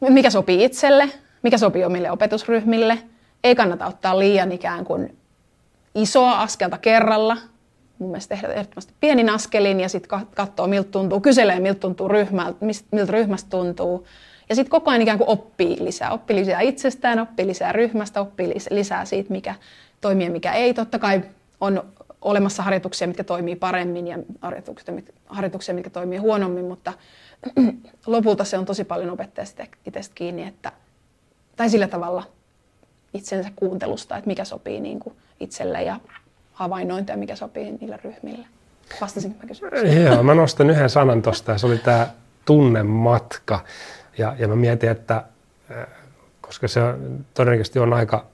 mikä 0.00 0.30
sopii 0.30 0.64
itselle, 0.64 1.08
mikä 1.42 1.58
sopii 1.58 1.84
omille 1.84 2.10
opetusryhmille. 2.10 2.98
Ei 3.44 3.54
kannata 3.54 3.86
ottaa 3.86 4.18
liian 4.18 4.52
ikään 4.52 4.84
kuin 4.84 5.16
isoa 5.94 6.40
askelta 6.40 6.78
kerralla. 6.78 7.36
Mun 7.98 8.10
mielestä 8.10 8.34
tehdä 8.34 8.48
ehdottomasti 8.48 8.92
pienin 9.00 9.30
askelin 9.30 9.80
ja 9.80 9.88
sitten 9.88 10.20
katsoa, 10.34 10.66
miltä 10.66 10.90
tuntuu, 10.90 11.20
kyselee, 11.20 11.60
miltä 11.60 11.80
tuntuu 11.80 12.08
ryhmältä, 12.08 12.58
miltä 12.92 13.12
ryhmästä 13.12 13.50
tuntuu. 13.50 14.06
Ja 14.48 14.54
sitten 14.54 14.70
koko 14.70 14.90
ajan 14.90 15.02
ikään 15.02 15.18
kuin 15.18 15.28
oppii 15.28 15.76
lisää. 15.80 16.10
Oppii 16.10 16.36
lisää 16.36 16.60
itsestään, 16.60 17.18
oppii 17.18 17.46
lisää 17.46 17.72
ryhmästä, 17.72 18.20
oppii 18.20 18.54
lisää 18.70 19.04
siitä, 19.04 19.32
mikä, 19.32 19.54
toimia, 20.00 20.30
mikä 20.30 20.52
ei. 20.52 20.74
Totta 20.74 20.98
kai 20.98 21.22
on 21.60 21.82
olemassa 22.22 22.62
harjoituksia, 22.62 23.08
mitkä 23.08 23.24
toimii 23.24 23.56
paremmin 23.56 24.06
ja 24.06 24.18
harjoituksia, 25.28 25.74
mitkä 25.74 25.90
toimii 25.90 26.18
huonommin, 26.18 26.64
mutta 26.64 26.92
lopulta 28.06 28.44
se 28.44 28.58
on 28.58 28.64
tosi 28.64 28.84
paljon 28.84 29.10
opettajasta 29.10 29.64
itsestä 29.86 30.14
kiinni, 30.14 30.46
että, 30.46 30.72
tai 31.56 31.70
sillä 31.70 31.88
tavalla 31.88 32.22
itsensä 33.14 33.50
kuuntelusta, 33.56 34.16
että 34.16 34.28
mikä 34.28 34.44
sopii 34.44 34.80
niin 34.80 35.00
kuin 35.00 35.16
itselle 35.40 35.82
ja 35.82 36.00
havainnointia, 36.52 37.16
mikä 37.16 37.36
sopii 37.36 37.72
niille 37.72 37.98
ryhmille. 38.04 38.46
Vastasin 39.00 39.36
mä 39.40 39.48
kysymykseen? 39.48 40.04
Joo, 40.04 40.22
mä 40.22 40.34
nostan 40.34 40.70
yhden 40.70 40.90
sanan 40.90 41.22
tuosta 41.22 41.52
ja 41.52 41.58
se 41.58 41.66
oli 41.66 41.78
tämä 41.78 42.08
tunnematka. 42.44 43.64
Ja, 44.18 44.36
ja 44.38 44.48
mä 44.48 44.56
mietin, 44.56 44.90
että 44.90 45.24
koska 46.40 46.68
se 46.68 46.80
todennäköisesti 47.34 47.78
on 47.78 47.92
aika 47.92 48.26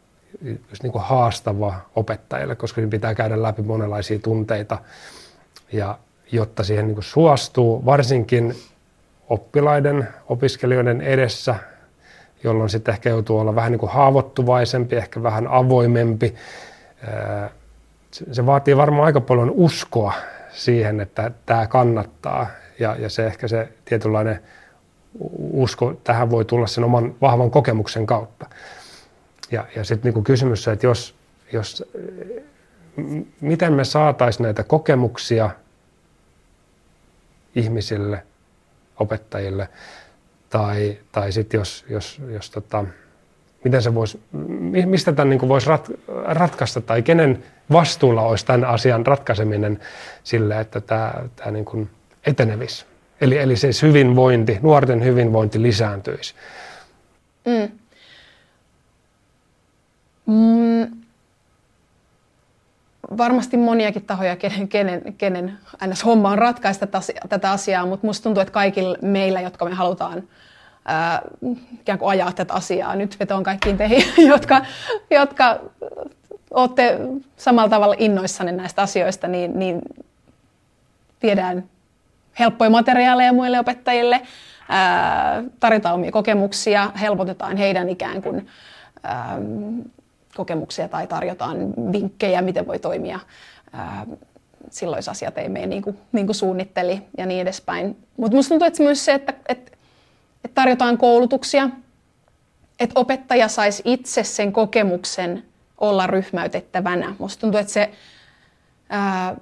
niin 0.83 0.92
kuin 0.92 1.05
haastava 1.05 1.75
opettajille, 1.97 2.57
koska 2.57 2.75
siinä 2.75 2.90
pitää 2.90 3.14
käydä 3.14 3.42
läpi 3.42 3.62
monenlaisia 3.62 4.18
tunteita. 4.18 4.79
Ja 5.73 5.99
jotta 6.33 6.64
siihen 6.64 6.87
niin 6.87 6.94
kuin 6.94 7.05
suostuu, 7.05 7.85
varsinkin 7.85 8.55
oppilaiden, 9.29 10.09
opiskelijoiden 10.29 11.01
edessä, 11.01 11.55
jolloin 12.44 12.70
sitten 12.70 12.92
ehkä 12.92 13.11
joutuu 13.11 13.38
olla 13.38 13.55
vähän 13.55 13.73
niin 13.73 13.81
kuin 13.81 13.92
haavoittuvaisempi, 13.92 14.97
ehkä 14.97 15.23
vähän 15.23 15.47
avoimempi. 15.49 16.35
Se 18.11 18.47
vaatii 18.47 18.77
varmaan 18.77 19.07
aika 19.07 19.20
paljon 19.20 19.51
uskoa 19.51 20.12
siihen, 20.51 21.01
että 21.01 21.31
tämä 21.47 21.66
kannattaa. 21.66 22.47
Ja, 22.79 22.97
ja 22.99 23.09
se 23.09 23.27
ehkä 23.27 23.49
se 23.49 23.68
tietynlainen 23.85 24.40
usko 25.53 25.94
tähän 26.05 26.31
voi 26.31 26.44
tulla 26.44 26.66
sen 26.66 26.85
oman 26.85 27.14
vahvan 27.20 27.51
kokemuksen 27.51 28.07
kautta. 28.07 28.34
Ja, 29.54 29.66
ja 29.76 29.84
sitten 29.84 30.14
niin 30.14 30.24
kysymys 30.24 30.68
että 30.68 30.86
jos, 30.86 31.14
jos, 31.52 31.84
miten 33.40 33.72
me 33.72 33.84
saataisiin 33.84 34.44
näitä 34.44 34.62
kokemuksia 34.62 35.50
ihmisille, 37.54 38.22
opettajille, 39.00 39.68
tai, 40.50 40.98
tai 41.12 41.32
sitten 41.32 41.58
jos, 41.58 41.84
jos, 41.88 42.20
jos 42.28 42.50
tota, 42.50 42.84
miten 43.64 43.82
se 43.82 43.94
voisi, 43.94 44.20
mistä 44.86 45.12
tämän 45.12 45.30
niin 45.30 45.48
voisi 45.48 45.68
rat, 45.68 45.90
ratkaista, 46.24 46.80
tai 46.80 47.02
kenen 47.02 47.44
vastuulla 47.72 48.22
olisi 48.22 48.46
tämän 48.46 48.64
asian 48.64 49.06
ratkaiseminen 49.06 49.80
sille, 50.24 50.60
että 50.60 50.80
tämä, 50.80 51.14
tämä 51.36 51.50
niin 51.50 51.64
kuin 51.64 51.90
etenevisi. 52.26 52.84
Eli, 53.20 53.38
eli 53.38 53.56
siis 53.56 53.82
hyvinvointi, 53.82 54.58
nuorten 54.62 55.04
hyvinvointi 55.04 55.62
lisääntyisi. 55.62 56.34
Mm. 57.44 57.78
Mm, 60.26 61.04
varmasti 63.18 63.56
moniakin 63.56 64.04
tahoja, 64.04 64.37
kenen, 64.37 64.68
kenen, 64.68 65.14
kenen 65.18 65.58
ns. 65.87 66.04
homma 66.04 66.30
on 66.30 66.38
ratkaista 66.38 66.87
tätä 67.28 67.50
asiaa, 67.50 67.87
mutta 67.87 68.06
musta 68.06 68.22
tuntuu, 68.22 68.40
että 68.40 68.52
kaikilla 68.52 68.96
meillä, 69.02 69.40
jotka 69.40 69.64
me 69.64 69.74
halutaan 69.74 70.22
ää, 70.84 71.22
ikään 71.80 71.98
kuin 71.98 72.10
ajaa 72.10 72.32
tätä 72.32 72.54
asiaa, 72.54 72.96
nyt 72.96 73.20
vetoan 73.20 73.42
kaikkiin 73.42 73.76
teihin, 73.76 74.04
jotka, 74.32 74.62
jotka 75.10 75.60
olette 76.50 76.98
samalla 77.37 77.68
tavalla 77.68 77.94
innoissanne 77.98 78.52
näistä 78.52 78.82
asioista, 78.82 79.28
niin, 79.28 79.58
niin 79.58 79.82
viedään 81.22 81.64
helppoja 82.38 82.70
materiaaleja 82.70 83.32
muille 83.32 83.60
opettajille, 83.60 84.20
tarjotaan 85.60 85.94
omia 85.94 86.12
kokemuksia, 86.12 86.90
helpotetaan 87.00 87.56
heidän 87.56 87.88
ikään 87.88 88.22
kuin 88.22 88.46
ää, 89.02 89.38
kokemuksia 90.37 90.88
tai 90.88 91.07
tarjotaan 91.07 91.75
vinkkejä, 91.92 92.42
miten 92.42 92.66
voi 92.66 92.79
toimia 92.79 93.20
silloin, 94.70 95.03
asiat 95.11 95.38
ei 95.38 95.49
mene 95.49 95.66
niin 95.66 95.83
kuin, 95.83 95.99
niin 96.12 96.27
kuin 96.27 96.37
suunnitteli 96.37 97.03
ja 97.18 97.27
niin 97.27 97.40
edespäin. 97.40 97.97
Mutta 98.16 98.35
minusta 98.35 98.49
tuntuu, 98.49 98.66
että 98.66 98.83
myös 98.83 99.05
se, 99.05 99.14
että, 99.14 99.35
että, 99.49 99.73
että 100.44 100.55
tarjotaan 100.55 100.99
koulutuksia, 100.99 101.70
että 102.81 103.01
opettaja 103.01 103.49
saisi 103.49 103.83
itse 103.85 104.25
sen 104.25 104.53
kokemuksen 104.53 105.44
olla 105.79 106.07
ryhmäytettävänä. 106.07 107.14
Minusta 107.18 107.40
tuntuu, 107.40 107.61
että 107.61 107.73
se 107.73 107.90
ää, 108.88 109.37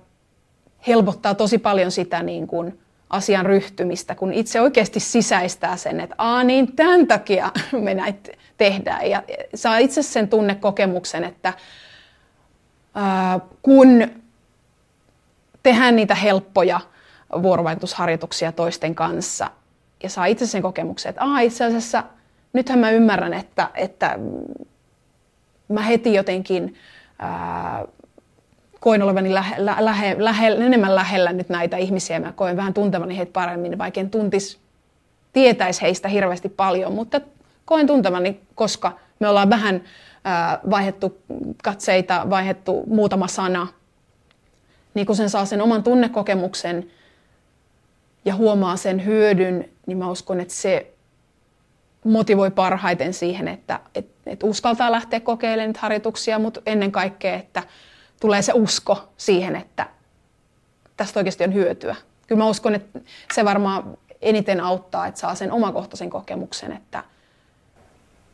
helpottaa 0.86 1.34
tosi 1.34 1.58
paljon 1.58 1.90
sitä 1.90 2.22
niin 2.22 2.46
kuin, 2.46 2.81
asian 3.12 3.46
ryhtymistä, 3.46 4.14
kun 4.14 4.32
itse 4.32 4.60
oikeasti 4.60 5.00
sisäistää 5.00 5.76
sen, 5.76 6.00
että 6.00 6.14
Aa, 6.18 6.44
niin 6.44 6.76
tämän 6.76 7.06
takia 7.06 7.52
me 7.84 7.94
näitä 7.94 8.32
tehdään. 8.56 9.10
Ja 9.10 9.22
saa 9.54 9.78
itse 9.78 10.02
sen 10.02 10.28
tunnekokemuksen, 10.28 11.24
että 11.24 11.52
ää, 12.94 13.40
kun 13.62 14.08
tehdään 15.62 15.96
niitä 15.96 16.14
helppoja 16.14 16.80
vuorovaikutusharjoituksia 17.42 18.52
toisten 18.52 18.94
kanssa 18.94 19.50
ja 20.02 20.08
saa 20.10 20.26
itse 20.26 20.46
sen 20.46 20.62
kokemuksen, 20.62 21.10
että 21.10 21.24
Aa, 21.24 21.40
itse 21.40 21.64
asiassa 21.64 22.04
nythän 22.52 22.78
mä 22.78 22.90
ymmärrän, 22.90 23.34
että, 23.34 23.70
että 23.74 24.18
mä 25.68 25.82
heti 25.82 26.14
jotenkin 26.14 26.74
ää, 27.18 27.84
koin 28.82 29.02
olevani 29.02 29.34
lähe, 29.34 29.54
lähe, 29.58 30.16
lähe, 30.18 30.48
enemmän 30.48 30.94
lähellä 30.94 31.32
nyt 31.32 31.48
näitä 31.48 31.76
ihmisiä. 31.76 32.20
Mä 32.20 32.32
koin 32.32 32.56
vähän 32.56 32.74
tuntevani 32.74 33.16
heitä 33.16 33.32
paremmin, 33.32 33.78
vaikka 33.78 34.00
en 34.00 34.10
tuntis, 34.10 34.58
tietäisi 35.32 35.82
heistä 35.82 36.08
hirveästi 36.08 36.48
paljon, 36.48 36.92
mutta 36.92 37.20
koen 37.64 37.86
tuntevani, 37.86 38.40
koska 38.54 38.98
me 39.18 39.28
ollaan 39.28 39.50
vähän 39.50 39.82
ää, 40.24 40.60
vaihettu 40.70 41.18
katseita, 41.62 42.26
vaihettu 42.30 42.84
muutama 42.86 43.28
sana. 43.28 43.66
Niin 44.94 45.06
kun 45.06 45.16
sen 45.16 45.30
saa 45.30 45.44
sen 45.44 45.62
oman 45.62 45.82
tunnekokemuksen 45.82 46.90
ja 48.24 48.34
huomaa 48.34 48.76
sen 48.76 49.04
hyödyn, 49.04 49.68
niin 49.86 49.98
mä 49.98 50.10
uskon, 50.10 50.40
että 50.40 50.54
se 50.54 50.92
motivoi 52.04 52.50
parhaiten 52.50 53.14
siihen, 53.14 53.48
että 53.48 53.80
et, 53.94 54.06
et 54.26 54.42
uskaltaa 54.42 54.92
lähteä 54.92 55.20
kokeilemaan 55.20 55.74
harjoituksia, 55.78 56.38
mutta 56.38 56.60
ennen 56.66 56.92
kaikkea, 56.92 57.34
että 57.34 57.62
tulee 58.22 58.42
se 58.42 58.52
usko 58.54 59.08
siihen, 59.16 59.56
että 59.56 59.86
tästä 60.96 61.20
oikeasti 61.20 61.44
on 61.44 61.54
hyötyä. 61.54 61.96
Kyllä 62.26 62.42
mä 62.44 62.48
uskon, 62.48 62.74
että 62.74 63.00
se 63.34 63.44
varmaan 63.44 63.98
eniten 64.20 64.60
auttaa, 64.60 65.06
että 65.06 65.20
saa 65.20 65.34
sen 65.34 65.52
omakohtaisen 65.52 66.10
kokemuksen, 66.10 66.72
että 66.72 67.04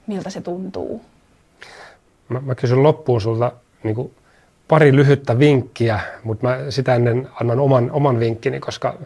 miltä 0.07 0.31
se 0.31 0.41
tuntuu. 0.41 1.03
Mä, 2.29 2.41
mä 2.41 2.55
kysyn 2.55 2.83
loppuun 2.83 3.21
sulta 3.21 3.53
niin 3.83 3.95
kuin 3.95 4.15
pari 4.69 4.97
lyhyttä 4.97 5.39
vinkkiä, 5.39 6.01
mutta 6.25 6.49
mä 6.49 6.59
sitä 6.69 6.95
ennen 6.95 7.29
annan 7.41 7.61
oman, 7.61 7.91
oman 7.91 8.21
vinkkini, 8.21 8.61
koska 8.61 8.99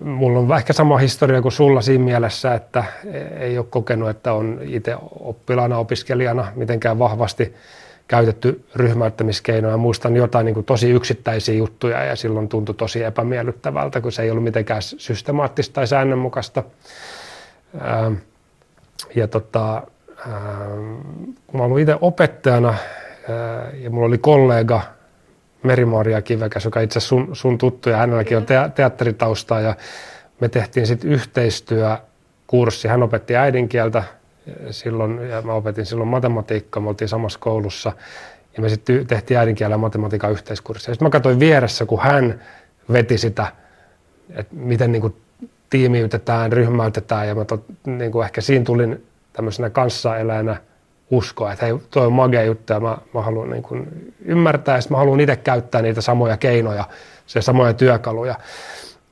mulla 0.00 0.38
on 0.38 0.56
ehkä 0.56 0.72
sama 0.72 0.98
historia 0.98 1.42
kuin 1.42 1.52
sulla 1.52 1.82
siinä 1.82 2.04
mielessä, 2.04 2.54
että 2.54 2.84
ei 3.38 3.58
ole 3.58 3.66
kokenut, 3.70 4.10
että 4.10 4.32
on 4.32 4.60
itse 4.62 4.96
oppilaana, 5.20 5.78
opiskelijana 5.78 6.52
mitenkään 6.54 6.98
vahvasti 6.98 7.54
käytetty 8.08 8.64
ryhmäyttämiskeinoja. 8.74 9.76
Muistan 9.76 10.16
jotain 10.16 10.46
niin 10.46 10.54
kuin 10.54 10.66
tosi 10.66 10.90
yksittäisiä 10.90 11.54
juttuja 11.54 12.04
ja 12.04 12.16
silloin 12.16 12.48
tuntui 12.48 12.74
tosi 12.74 13.02
epämiellyttävältä, 13.02 14.00
kun 14.00 14.12
se 14.12 14.22
ei 14.22 14.30
ollut 14.30 14.44
mitenkään 14.44 14.82
systemaattista 14.82 15.74
tai 15.74 15.86
säännönmukaista. 15.86 16.62
Ja 19.14 19.28
tota, 19.28 19.82
kun 21.46 21.60
mä 21.60 21.64
olin 21.64 21.78
itse 21.78 21.96
opettajana 22.00 22.74
ja 23.72 23.90
mulla 23.90 24.06
oli 24.06 24.18
kollega 24.18 24.82
Merimaria 25.62 26.22
Kivekäs, 26.22 26.64
joka 26.64 26.80
itse 26.80 27.00
sun, 27.00 27.28
sun 27.32 27.58
tuttu 27.58 27.88
ja 27.90 27.96
hänelläkin 27.96 28.36
on 28.36 28.46
te- 28.46 28.70
teatteritaustaa 28.74 29.60
ja 29.60 29.74
me 30.40 30.48
tehtiin 30.48 30.86
sitten 30.86 31.10
yhteistyökurssi. 31.10 32.88
Hän 32.88 33.02
opetti 33.02 33.36
äidinkieltä 33.36 34.04
silloin 34.70 35.28
ja 35.28 35.42
mä 35.42 35.52
opetin 35.52 35.86
silloin 35.86 36.08
matematiikkaa, 36.08 36.82
me 36.82 36.88
oltiin 36.88 37.08
samassa 37.08 37.38
koulussa 37.38 37.92
ja 38.56 38.62
me 38.62 38.68
sitten 38.68 39.06
tehtiin 39.06 39.38
äidinkielen 39.38 39.74
ja 39.74 39.78
matematiikan 39.78 40.32
yhteiskurssi. 40.32 40.84
Sitten 40.84 41.06
mä 41.06 41.10
katsoin 41.10 41.40
vieressä, 41.40 41.86
kun 41.86 42.02
hän 42.02 42.40
veti 42.92 43.18
sitä, 43.18 43.46
että 44.30 44.54
miten 44.56 44.92
niin 44.92 45.02
kuin 45.02 45.16
tiimiytetään, 45.70 46.52
ryhmäytetään 46.52 47.28
ja 47.28 47.34
mä 47.34 47.44
tot, 47.44 47.64
niin 47.86 48.12
kuin 48.12 48.24
ehkä 48.24 48.40
siinä 48.40 48.64
tulin 48.64 49.06
tämmöisenä 49.32 49.70
kanssaeläjänä– 49.70 50.56
uskoa, 51.10 51.52
että 51.52 51.66
hei, 51.66 51.78
toi 51.90 52.06
on 52.06 52.12
magea 52.12 52.44
juttu 52.44 52.72
ja 52.72 52.80
mä, 52.80 52.98
mä 53.14 53.22
haluan 53.22 53.50
niin 53.50 53.62
kuin 53.62 54.12
ymmärtää 54.24 54.76
ja 54.76 54.82
mä 54.90 54.96
haluan 54.96 55.20
itse 55.20 55.36
käyttää 55.36 55.82
niitä 55.82 56.00
samoja 56.00 56.36
keinoja, 56.36 56.84
se 57.26 57.42
samoja 57.42 57.72
työkaluja. 57.72 58.34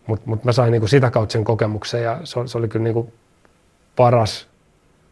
Mutta 0.06 0.26
mut 0.26 0.44
mä 0.44 0.52
sain 0.52 0.70
niin 0.70 0.80
kuin 0.80 0.88
sitä 0.88 1.10
kautta 1.10 1.32
sen 1.32 1.44
kokemuksen 1.44 2.02
ja 2.02 2.20
se, 2.24 2.40
se 2.46 2.58
oli 2.58 2.68
kyllä 2.68 2.84
niin 2.84 2.94
kuin 2.94 3.12
paras 3.96 4.48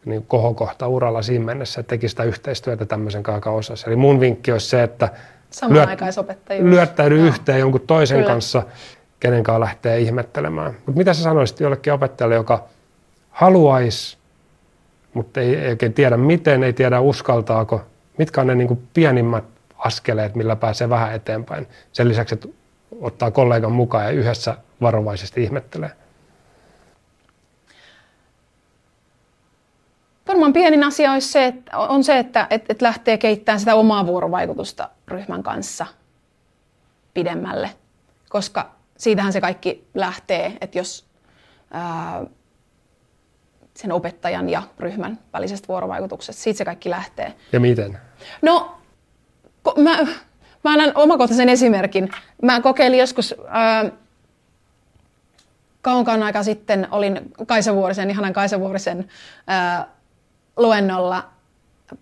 niin 0.05 0.27
kohokohta 0.27 0.89
uralla 0.89 1.23
siinä 1.23 1.45
mennessä, 1.45 1.81
että 1.81 1.91
teki 1.91 2.09
sitä 2.09 2.23
yhteistyötä 2.25 2.87
tämmöisen 2.87 3.23
kanssa 3.23 3.51
osassa. 3.51 3.87
Eli 3.87 3.97
mun 3.97 4.21
vinkki 4.21 4.53
olisi 4.53 4.69
se, 4.69 4.83
että 4.83 5.09
lyöt, 5.69 5.89
lyöttäydy 6.61 7.27
yhteen 7.27 7.61
jonkun 7.61 7.81
toisen 7.81 8.19
kyllä. 8.19 8.33
kanssa, 8.33 8.63
kenen 9.21 9.43
kanssa 9.43 9.61
lähtee 9.61 10.01
ihmettelemään. 10.01 10.73
Mutta 10.87 10.99
mitä 10.99 11.15
sä 11.15 11.23
sanoisit 11.23 11.61
jollekin 11.61 11.93
opettajalle, 11.93 12.35
joka 12.35 12.65
haluaisi 13.31 14.21
mutta 15.15 15.41
ei, 15.41 15.57
ei 15.57 15.71
oikein 15.71 15.93
tiedä 15.93 16.17
miten, 16.17 16.63
ei 16.63 16.73
tiedä 16.73 17.01
uskaltaako. 17.01 17.81
Mitkä 18.19 18.41
on 18.41 18.47
ne 18.47 18.55
niin 18.55 18.69
kuin 18.69 18.89
pienimmät 18.95 19.45
askeleet, 19.79 20.35
millä 20.35 20.57
pääsee 20.57 20.89
vähän 20.89 21.15
eteenpäin. 21.15 21.67
Sen 21.93 22.09
lisäksi, 22.09 22.35
että 22.35 22.49
ottaa 23.01 23.31
kollegan 23.31 23.73
mukaan 23.73 24.05
ja 24.05 24.11
yhdessä 24.11 24.57
varovaisesti 24.81 25.43
ihmettelee. 25.43 25.91
Varmaan 30.41 30.53
pienin 30.53 30.85
asia 30.85 31.13
olisi 31.13 31.29
se, 31.29 31.47
että 31.47 31.79
on 31.79 32.05
se, 32.05 32.19
että, 32.19 32.47
että, 32.51 32.67
että 32.69 32.85
lähtee 32.85 33.19
kehittämään 33.19 33.61
sitä 33.61 33.75
omaa 33.75 34.07
vuorovaikutusta 34.07 34.89
ryhmän 35.09 35.43
kanssa 35.43 35.87
pidemmälle. 37.15 37.71
Koska 38.29 38.71
siitähän 38.99 39.33
se 39.33 39.41
kaikki 39.41 39.89
lähtee, 39.95 40.53
että 40.61 40.79
jos 40.79 41.07
ää, 41.71 42.25
sen 43.75 43.93
opettajan 43.93 44.49
ja 44.49 44.63
ryhmän 44.79 45.19
välisestä 45.33 45.69
vuorovaikutuksesta. 45.69 46.43
Siitä 46.43 46.59
se 46.59 46.65
kaikki 46.65 46.91
lähtee. 46.91 47.35
Ja 47.53 47.61
miten? 47.61 47.99
No, 48.43 48.79
mä, 49.77 49.99
mä 50.65 50.73
annan 50.73 50.93
omakohtaisen 50.95 51.49
esimerkin. 51.49 52.09
Mä 52.43 52.61
kokeilin 52.61 52.99
joskus 52.99 53.35
äh, 53.41 53.93
kauan 55.83 56.05
kauan 56.05 56.23
aikaa 56.23 56.43
sitten, 56.43 56.89
olin 56.91 57.21
Kaisa 57.47 57.75
Vuorisen, 57.75 58.11
ihanan 58.11 58.33
Kaisa 58.33 58.61
Vuorisen 58.61 59.09
äh, 59.51 59.87
luennolla 60.61 61.29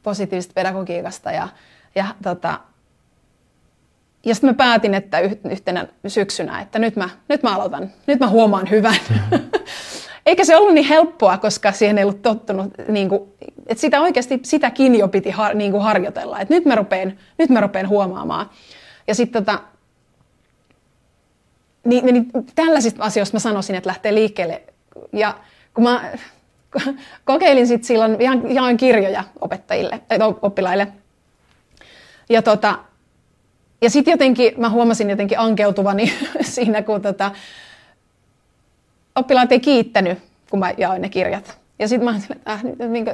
positiivisesta 0.03 0.55
pedagogiikasta 0.55 1.33
ja, 1.33 1.49
ja 1.95 2.05
tota, 2.23 2.61
ja 4.25 4.35
sitten 4.35 4.51
mä 4.51 4.55
päätin, 4.55 4.95
että 4.95 5.19
yhtenä 5.51 5.87
syksynä, 6.07 6.61
että 6.61 6.79
nyt 6.79 6.97
mä, 6.97 7.09
nyt 7.29 7.43
mä 7.43 7.55
aloitan, 7.55 7.91
nyt 8.07 8.21
mä 8.21 8.29
huomaan 8.29 8.71
hyvän. 8.71 8.97
Eikä 10.27 10.45
se 10.45 10.57
ollut 10.57 10.75
niin 10.75 10.87
helppoa, 10.87 11.39
koska 11.39 11.73
siihen 11.73 11.99
ei 11.99 12.05
ollut 12.05 12.23
tottunut, 12.23 12.73
niin 12.89 13.09
kuin, 13.09 13.33
että 13.67 13.81
sitä 13.81 14.01
oikeasti 14.01 14.41
sitäkin 14.43 14.95
jo 14.95 15.09
piti 15.09 15.31
har, 15.31 15.55
niin 15.55 15.71
kuin 15.71 15.83
harjoitella, 15.83 16.41
että 16.41 16.55
nyt 16.55 16.65
mä 16.65 16.75
rupean, 16.75 17.19
nyt 17.39 17.51
mä 17.51 17.61
rupean 17.61 17.89
huomaamaan. 17.89 18.51
Ja 19.07 19.15
sitten 19.15 19.45
tota, 19.45 19.61
niin, 21.85 22.07
niin 22.07 22.31
tällaisista 22.55 23.03
asioista 23.03 23.35
mä 23.35 23.41
sanoisin, 23.41 23.77
että 23.77 23.89
lähtee 23.89 24.15
liikkeelle. 24.15 24.63
Ja 25.13 25.35
kun 25.75 25.85
mä 25.85 26.13
kokeilin 27.25 27.67
sitten 27.67 27.87
silloin, 27.87 28.17
jaoin 28.55 28.77
kirjoja 28.77 29.25
opettajille, 29.41 30.01
oppilaille. 30.43 30.89
Ja, 32.29 32.43
tota, 32.43 32.79
ja 33.81 33.91
sitten 33.91 34.13
jotenkin 34.13 34.55
mä 34.57 34.71
huomasin 34.71 35.11
jotenkin 35.11 35.39
ankeutuvani 35.39 36.13
siinä, 36.41 36.83
kun 36.83 37.03
tota, 37.03 37.31
oppilaat 39.15 39.53
ei 39.53 39.61
kiittänyt, 39.61 40.19
kun 40.51 40.59
mä 40.59 40.73
jaoin 40.79 41.03
ne 41.03 41.09
kirjat. 41.09 41.59
Ja 41.79 41.89
sitten 41.89 42.05
mä 42.05 42.21
äh, 42.49 42.63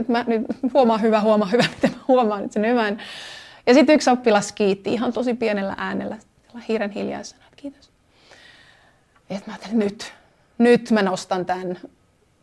mä 0.09 0.24
nyt 0.27 0.42
huomaan 0.74 1.00
hyvä, 1.00 1.20
huomaan 1.20 1.53
hyvä, 1.53 1.64
miten 1.74 1.90
mä 1.90 2.05
huomaan 2.09 2.42
nyt 2.42 2.53
sen 2.53 2.66
hyvän. 2.66 2.98
Ja 3.66 3.74
sitten 3.74 3.94
yksi 3.94 4.11
oppilas 4.11 4.53
kiitti 4.53 4.92
ihan 4.92 5.12
tosi 5.12 5.35
pienellä 5.35 5.74
äänellä, 5.77 6.18
hiiren 6.68 6.90
hiljaisena, 6.90 7.44
kiitos. 7.57 7.90
Ja 9.31 9.37
mä 9.46 9.53
ajattelin, 9.53 9.79
nyt, 9.79 10.12
nyt 10.59 10.90
mä 10.90 11.03
nostan 11.03 11.46
tämän, 11.46 11.79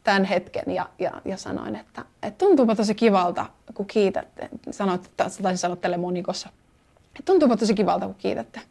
tämän 0.03 0.25
hetken 0.25 0.63
ja, 0.75 0.89
ja, 0.99 1.11
ja 1.25 1.37
sanoin, 1.37 1.75
että, 1.75 2.05
että 2.23 2.45
tuntuupa 2.45 2.75
tosi 2.75 2.95
kivalta, 2.95 3.45
kun 3.73 3.85
kiitätte. 3.85 4.49
Sanoit, 4.71 5.05
että 5.05 5.23
taisin 5.23 5.57
sanoa 5.57 5.75
tälle 5.75 5.97
monikossa. 5.97 6.49
Että 7.05 7.23
tuntuupa 7.25 7.57
tosi 7.57 7.73
kivalta, 7.73 8.05
kun 8.05 8.15
kiitätte. 8.15 8.61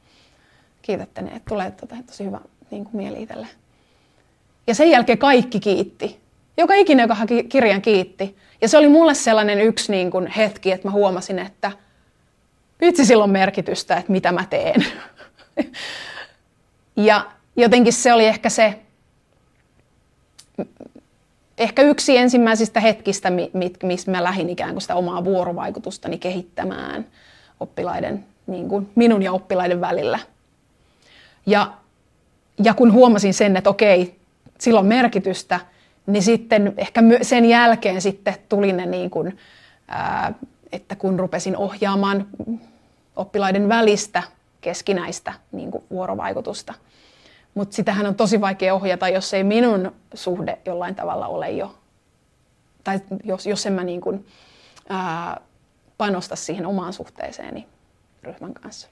Kiitätte, 0.83 1.23
niin 1.23 1.37
että 1.37 1.49
tulee 1.49 1.71
tota, 1.71 1.97
tosi 2.07 2.25
hyvä 2.25 2.41
niin 2.71 2.85
kuin 2.85 2.97
mieli 2.97 3.23
itselle. 3.23 3.47
Ja 4.67 4.75
sen 4.75 4.91
jälkeen 4.91 5.19
kaikki 5.19 5.61
kiitti. 5.61 6.21
Joka 6.57 6.75
ikinen, 6.75 7.05
joka 7.05 7.15
haki 7.15 7.45
kirjan, 7.45 7.83
kiitti. 7.83 8.37
Ja 8.61 8.69
se 8.69 8.79
oli 8.79 8.89
mulle 8.89 9.15
sellainen 9.15 9.61
yksi 9.61 9.93
niin 9.93 10.11
kuin 10.11 10.27
hetki, 10.27 10.73
että 10.73 10.89
mä 10.89 10.93
huomasin, 10.93 11.39
että 11.39 11.73
vitsi 12.81 13.05
silloin 13.05 13.31
merkitystä, 13.31 13.97
että 13.97 14.13
mitä 14.13 14.33
mä 14.33 14.45
teen. 14.51 14.87
ja 16.97 17.31
jotenkin 17.57 17.93
se 17.93 18.13
oli 18.13 18.27
ehkä 18.27 18.49
se, 18.49 18.81
ehkä 21.61 21.83
yksi 21.83 22.17
ensimmäisistä 22.17 22.81
hetkistä, 22.81 23.33
missä 23.83 24.11
mä 24.11 24.25
lähdin 24.25 24.51
ikään 24.51 24.71
kuin 24.73 24.83
sitä 24.83 24.95
omaa 24.95 25.25
vuorovaikutustani 25.25 26.19
kehittämään 26.19 27.07
oppilaiden, 27.61 28.25
niin 28.47 28.69
kuin 28.69 28.91
minun 28.95 29.23
ja 29.23 29.33
oppilaiden 29.33 29.81
välillä. 29.81 30.19
Ja, 31.47 31.73
ja 32.65 32.75
kun 32.75 32.93
huomasin 32.93 33.35
sen, 33.35 33.57
että 33.57 33.71
okei, 33.71 34.17
sillä 34.59 34.81
on 34.81 34.87
merkitystä, 34.87 35.61
niin 36.07 36.23
sitten 36.23 36.75
ehkä 36.77 37.03
sen 37.23 37.45
jälkeen 37.45 38.01
sitten 38.01 38.35
tuli 38.49 38.73
ne 38.73 38.87
niin 38.87 39.11
kuin, 39.11 39.39
että 40.73 40.97
kun 40.97 41.21
rupesin 41.21 41.57
ohjaamaan 41.57 42.27
oppilaiden 43.17 43.69
välistä 43.69 44.23
keskinäistä 44.61 45.33
niin 45.53 45.71
kuin 45.71 45.85
vuorovaikutusta. 45.91 46.75
Mutta 47.55 47.77
sitähän 47.77 48.07
on 48.07 48.15
tosi 48.15 48.41
vaikea 48.41 48.75
ohjata, 48.75 49.09
jos 49.09 49.35
ei 49.35 49.45
minun 49.45 49.93
suhde 50.15 50.59
jollain 50.67 50.95
tavalla 50.95 51.27
ole 51.27 51.51
jo, 51.51 51.75
tai 52.85 53.01
jos, 53.25 53.47
jos 53.47 53.67
en 53.67 53.73
mä 53.73 53.85
niin 53.85 54.01
kuin, 54.01 54.27
ää, 54.89 55.41
panosta 55.99 56.37
siihen 56.37 56.67
omaan 56.67 56.93
suhteeseeni 56.93 57.67
ryhmän 58.23 58.55
kanssa. 58.55 58.89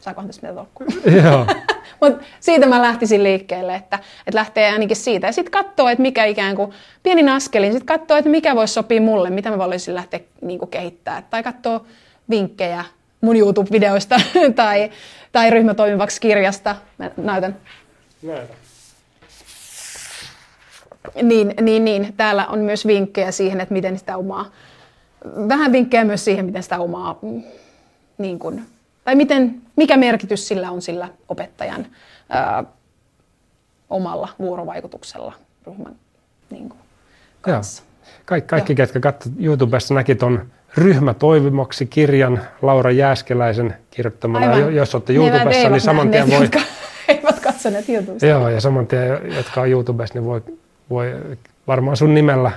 Saakohan 0.00 0.26
tässä 0.26 0.42
mitä 0.42 0.54
tolkkua? 0.54 0.86
Joo. 1.22 1.46
Mutta 2.00 2.24
siitä 2.40 2.66
mä 2.66 2.82
lähtisin 2.82 3.22
liikkeelle, 3.24 3.74
että, 3.74 3.98
että 4.26 4.38
lähtee 4.38 4.72
ainakin 4.72 4.96
siitä. 4.96 5.26
Ja 5.26 5.32
sitten 5.32 5.50
katsoo, 5.50 5.88
että 5.88 6.02
mikä 6.02 6.24
ikään 6.24 6.56
kuin 6.56 6.72
pienin 7.02 7.28
askelin, 7.28 7.72
sitten 7.72 7.98
katsoo, 7.98 8.16
että 8.16 8.30
mikä 8.30 8.56
voisi 8.56 8.74
sopia 8.74 9.00
mulle, 9.00 9.30
mitä 9.30 9.50
mä 9.50 9.58
voisin 9.58 9.94
lähteä 9.94 10.20
niin 10.40 10.58
kuin 10.58 10.70
kehittämään. 10.70 11.26
Tai 11.30 11.42
katsoo 11.42 11.86
vinkkejä 12.30 12.84
mun 13.20 13.36
YouTube-videoista 13.36 14.20
tai, 14.56 14.90
tai 15.32 15.50
ryhmätoimivaksi 15.50 16.20
kirjasta. 16.20 16.76
Mä 16.98 17.10
näytän. 17.16 17.56
Näitä. 18.22 18.54
Niin, 21.22 21.54
niin, 21.60 21.84
niin, 21.84 22.14
täällä 22.16 22.46
on 22.46 22.58
myös 22.58 22.86
vinkkejä 22.86 23.30
siihen, 23.30 23.60
että 23.60 23.72
miten 23.72 23.98
sitä 23.98 24.16
omaa, 24.16 24.50
vähän 25.48 25.72
vinkkejä 25.72 26.04
myös 26.04 26.24
siihen, 26.24 26.44
miten 26.44 26.62
sitä 26.62 26.78
omaa, 26.78 27.18
niin 28.18 28.38
kuin, 28.38 28.62
tai 29.04 29.14
miten, 29.14 29.62
mikä 29.76 29.96
merkitys 29.96 30.48
sillä 30.48 30.70
on 30.70 30.82
sillä 30.82 31.08
opettajan 31.28 31.86
ää, 32.28 32.64
omalla 33.90 34.28
vuorovaikutuksella 34.38 35.32
ryhmän 35.66 35.96
niin 36.50 36.68
kuin, 36.68 36.80
kanssa. 37.40 37.82
Kaikki, 38.24 38.48
kaikki 38.48 38.74
ketkä 38.74 39.00
katsoivat 39.00 39.40
YouTubesta, 39.40 39.94
näki 39.94 40.14
tuon 40.14 40.50
Ryhmä 40.76 41.14
toivomaksi 41.14 41.86
kirjan 41.86 42.40
Laura 42.62 42.90
Jääskeläisen 42.90 43.76
kirjoittamana. 43.90 44.52
Aivan. 44.52 44.74
Jos 44.74 44.94
olette 44.94 45.12
YouTubessa, 45.12 45.68
niin 45.68 45.80
saman 45.80 46.10
tien 46.10 46.30
voi... 46.30 46.42
Jotka 46.42 46.60
eivät 47.08 47.40
katsoneet 47.40 47.88
YouTubesta. 47.88 48.26
Joo, 48.26 48.48
ja 48.48 48.60
saman 48.60 48.86
tien, 48.86 49.34
jotka 49.36 49.60
on 49.60 49.68
YouTubessa, 49.70 50.14
niin 50.14 50.24
voi, 50.24 50.42
voi 50.90 51.16
varmaan 51.66 51.96
sun 51.96 52.14
nimellä 52.14 52.50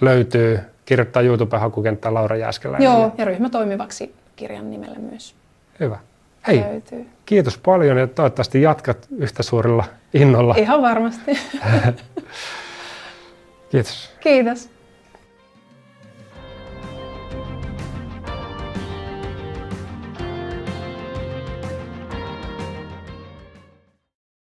löytyy 0.00 0.60
kirjoittaa 0.84 1.22
YouTube-hakukenttään 1.22 2.14
Laura 2.14 2.36
Jääskeläinen. 2.36 2.84
Joo, 2.84 3.12
ja 3.18 3.24
ryhmä 3.24 3.48
toimivaksi 3.48 4.14
kirjan 4.36 4.70
nimellä 4.70 4.98
myös 4.98 5.34
Hyvä. 5.80 5.98
Hei, 6.46 6.60
löytyy. 6.60 7.06
kiitos 7.26 7.58
paljon 7.58 7.98
ja 7.98 8.06
toivottavasti 8.06 8.62
jatkat 8.62 9.06
yhtä 9.18 9.42
suurella 9.42 9.84
innolla. 10.14 10.54
Ihan 10.58 10.82
varmasti. 10.82 11.30
Kiitos. 13.70 14.10
Kiitos. 14.20 14.71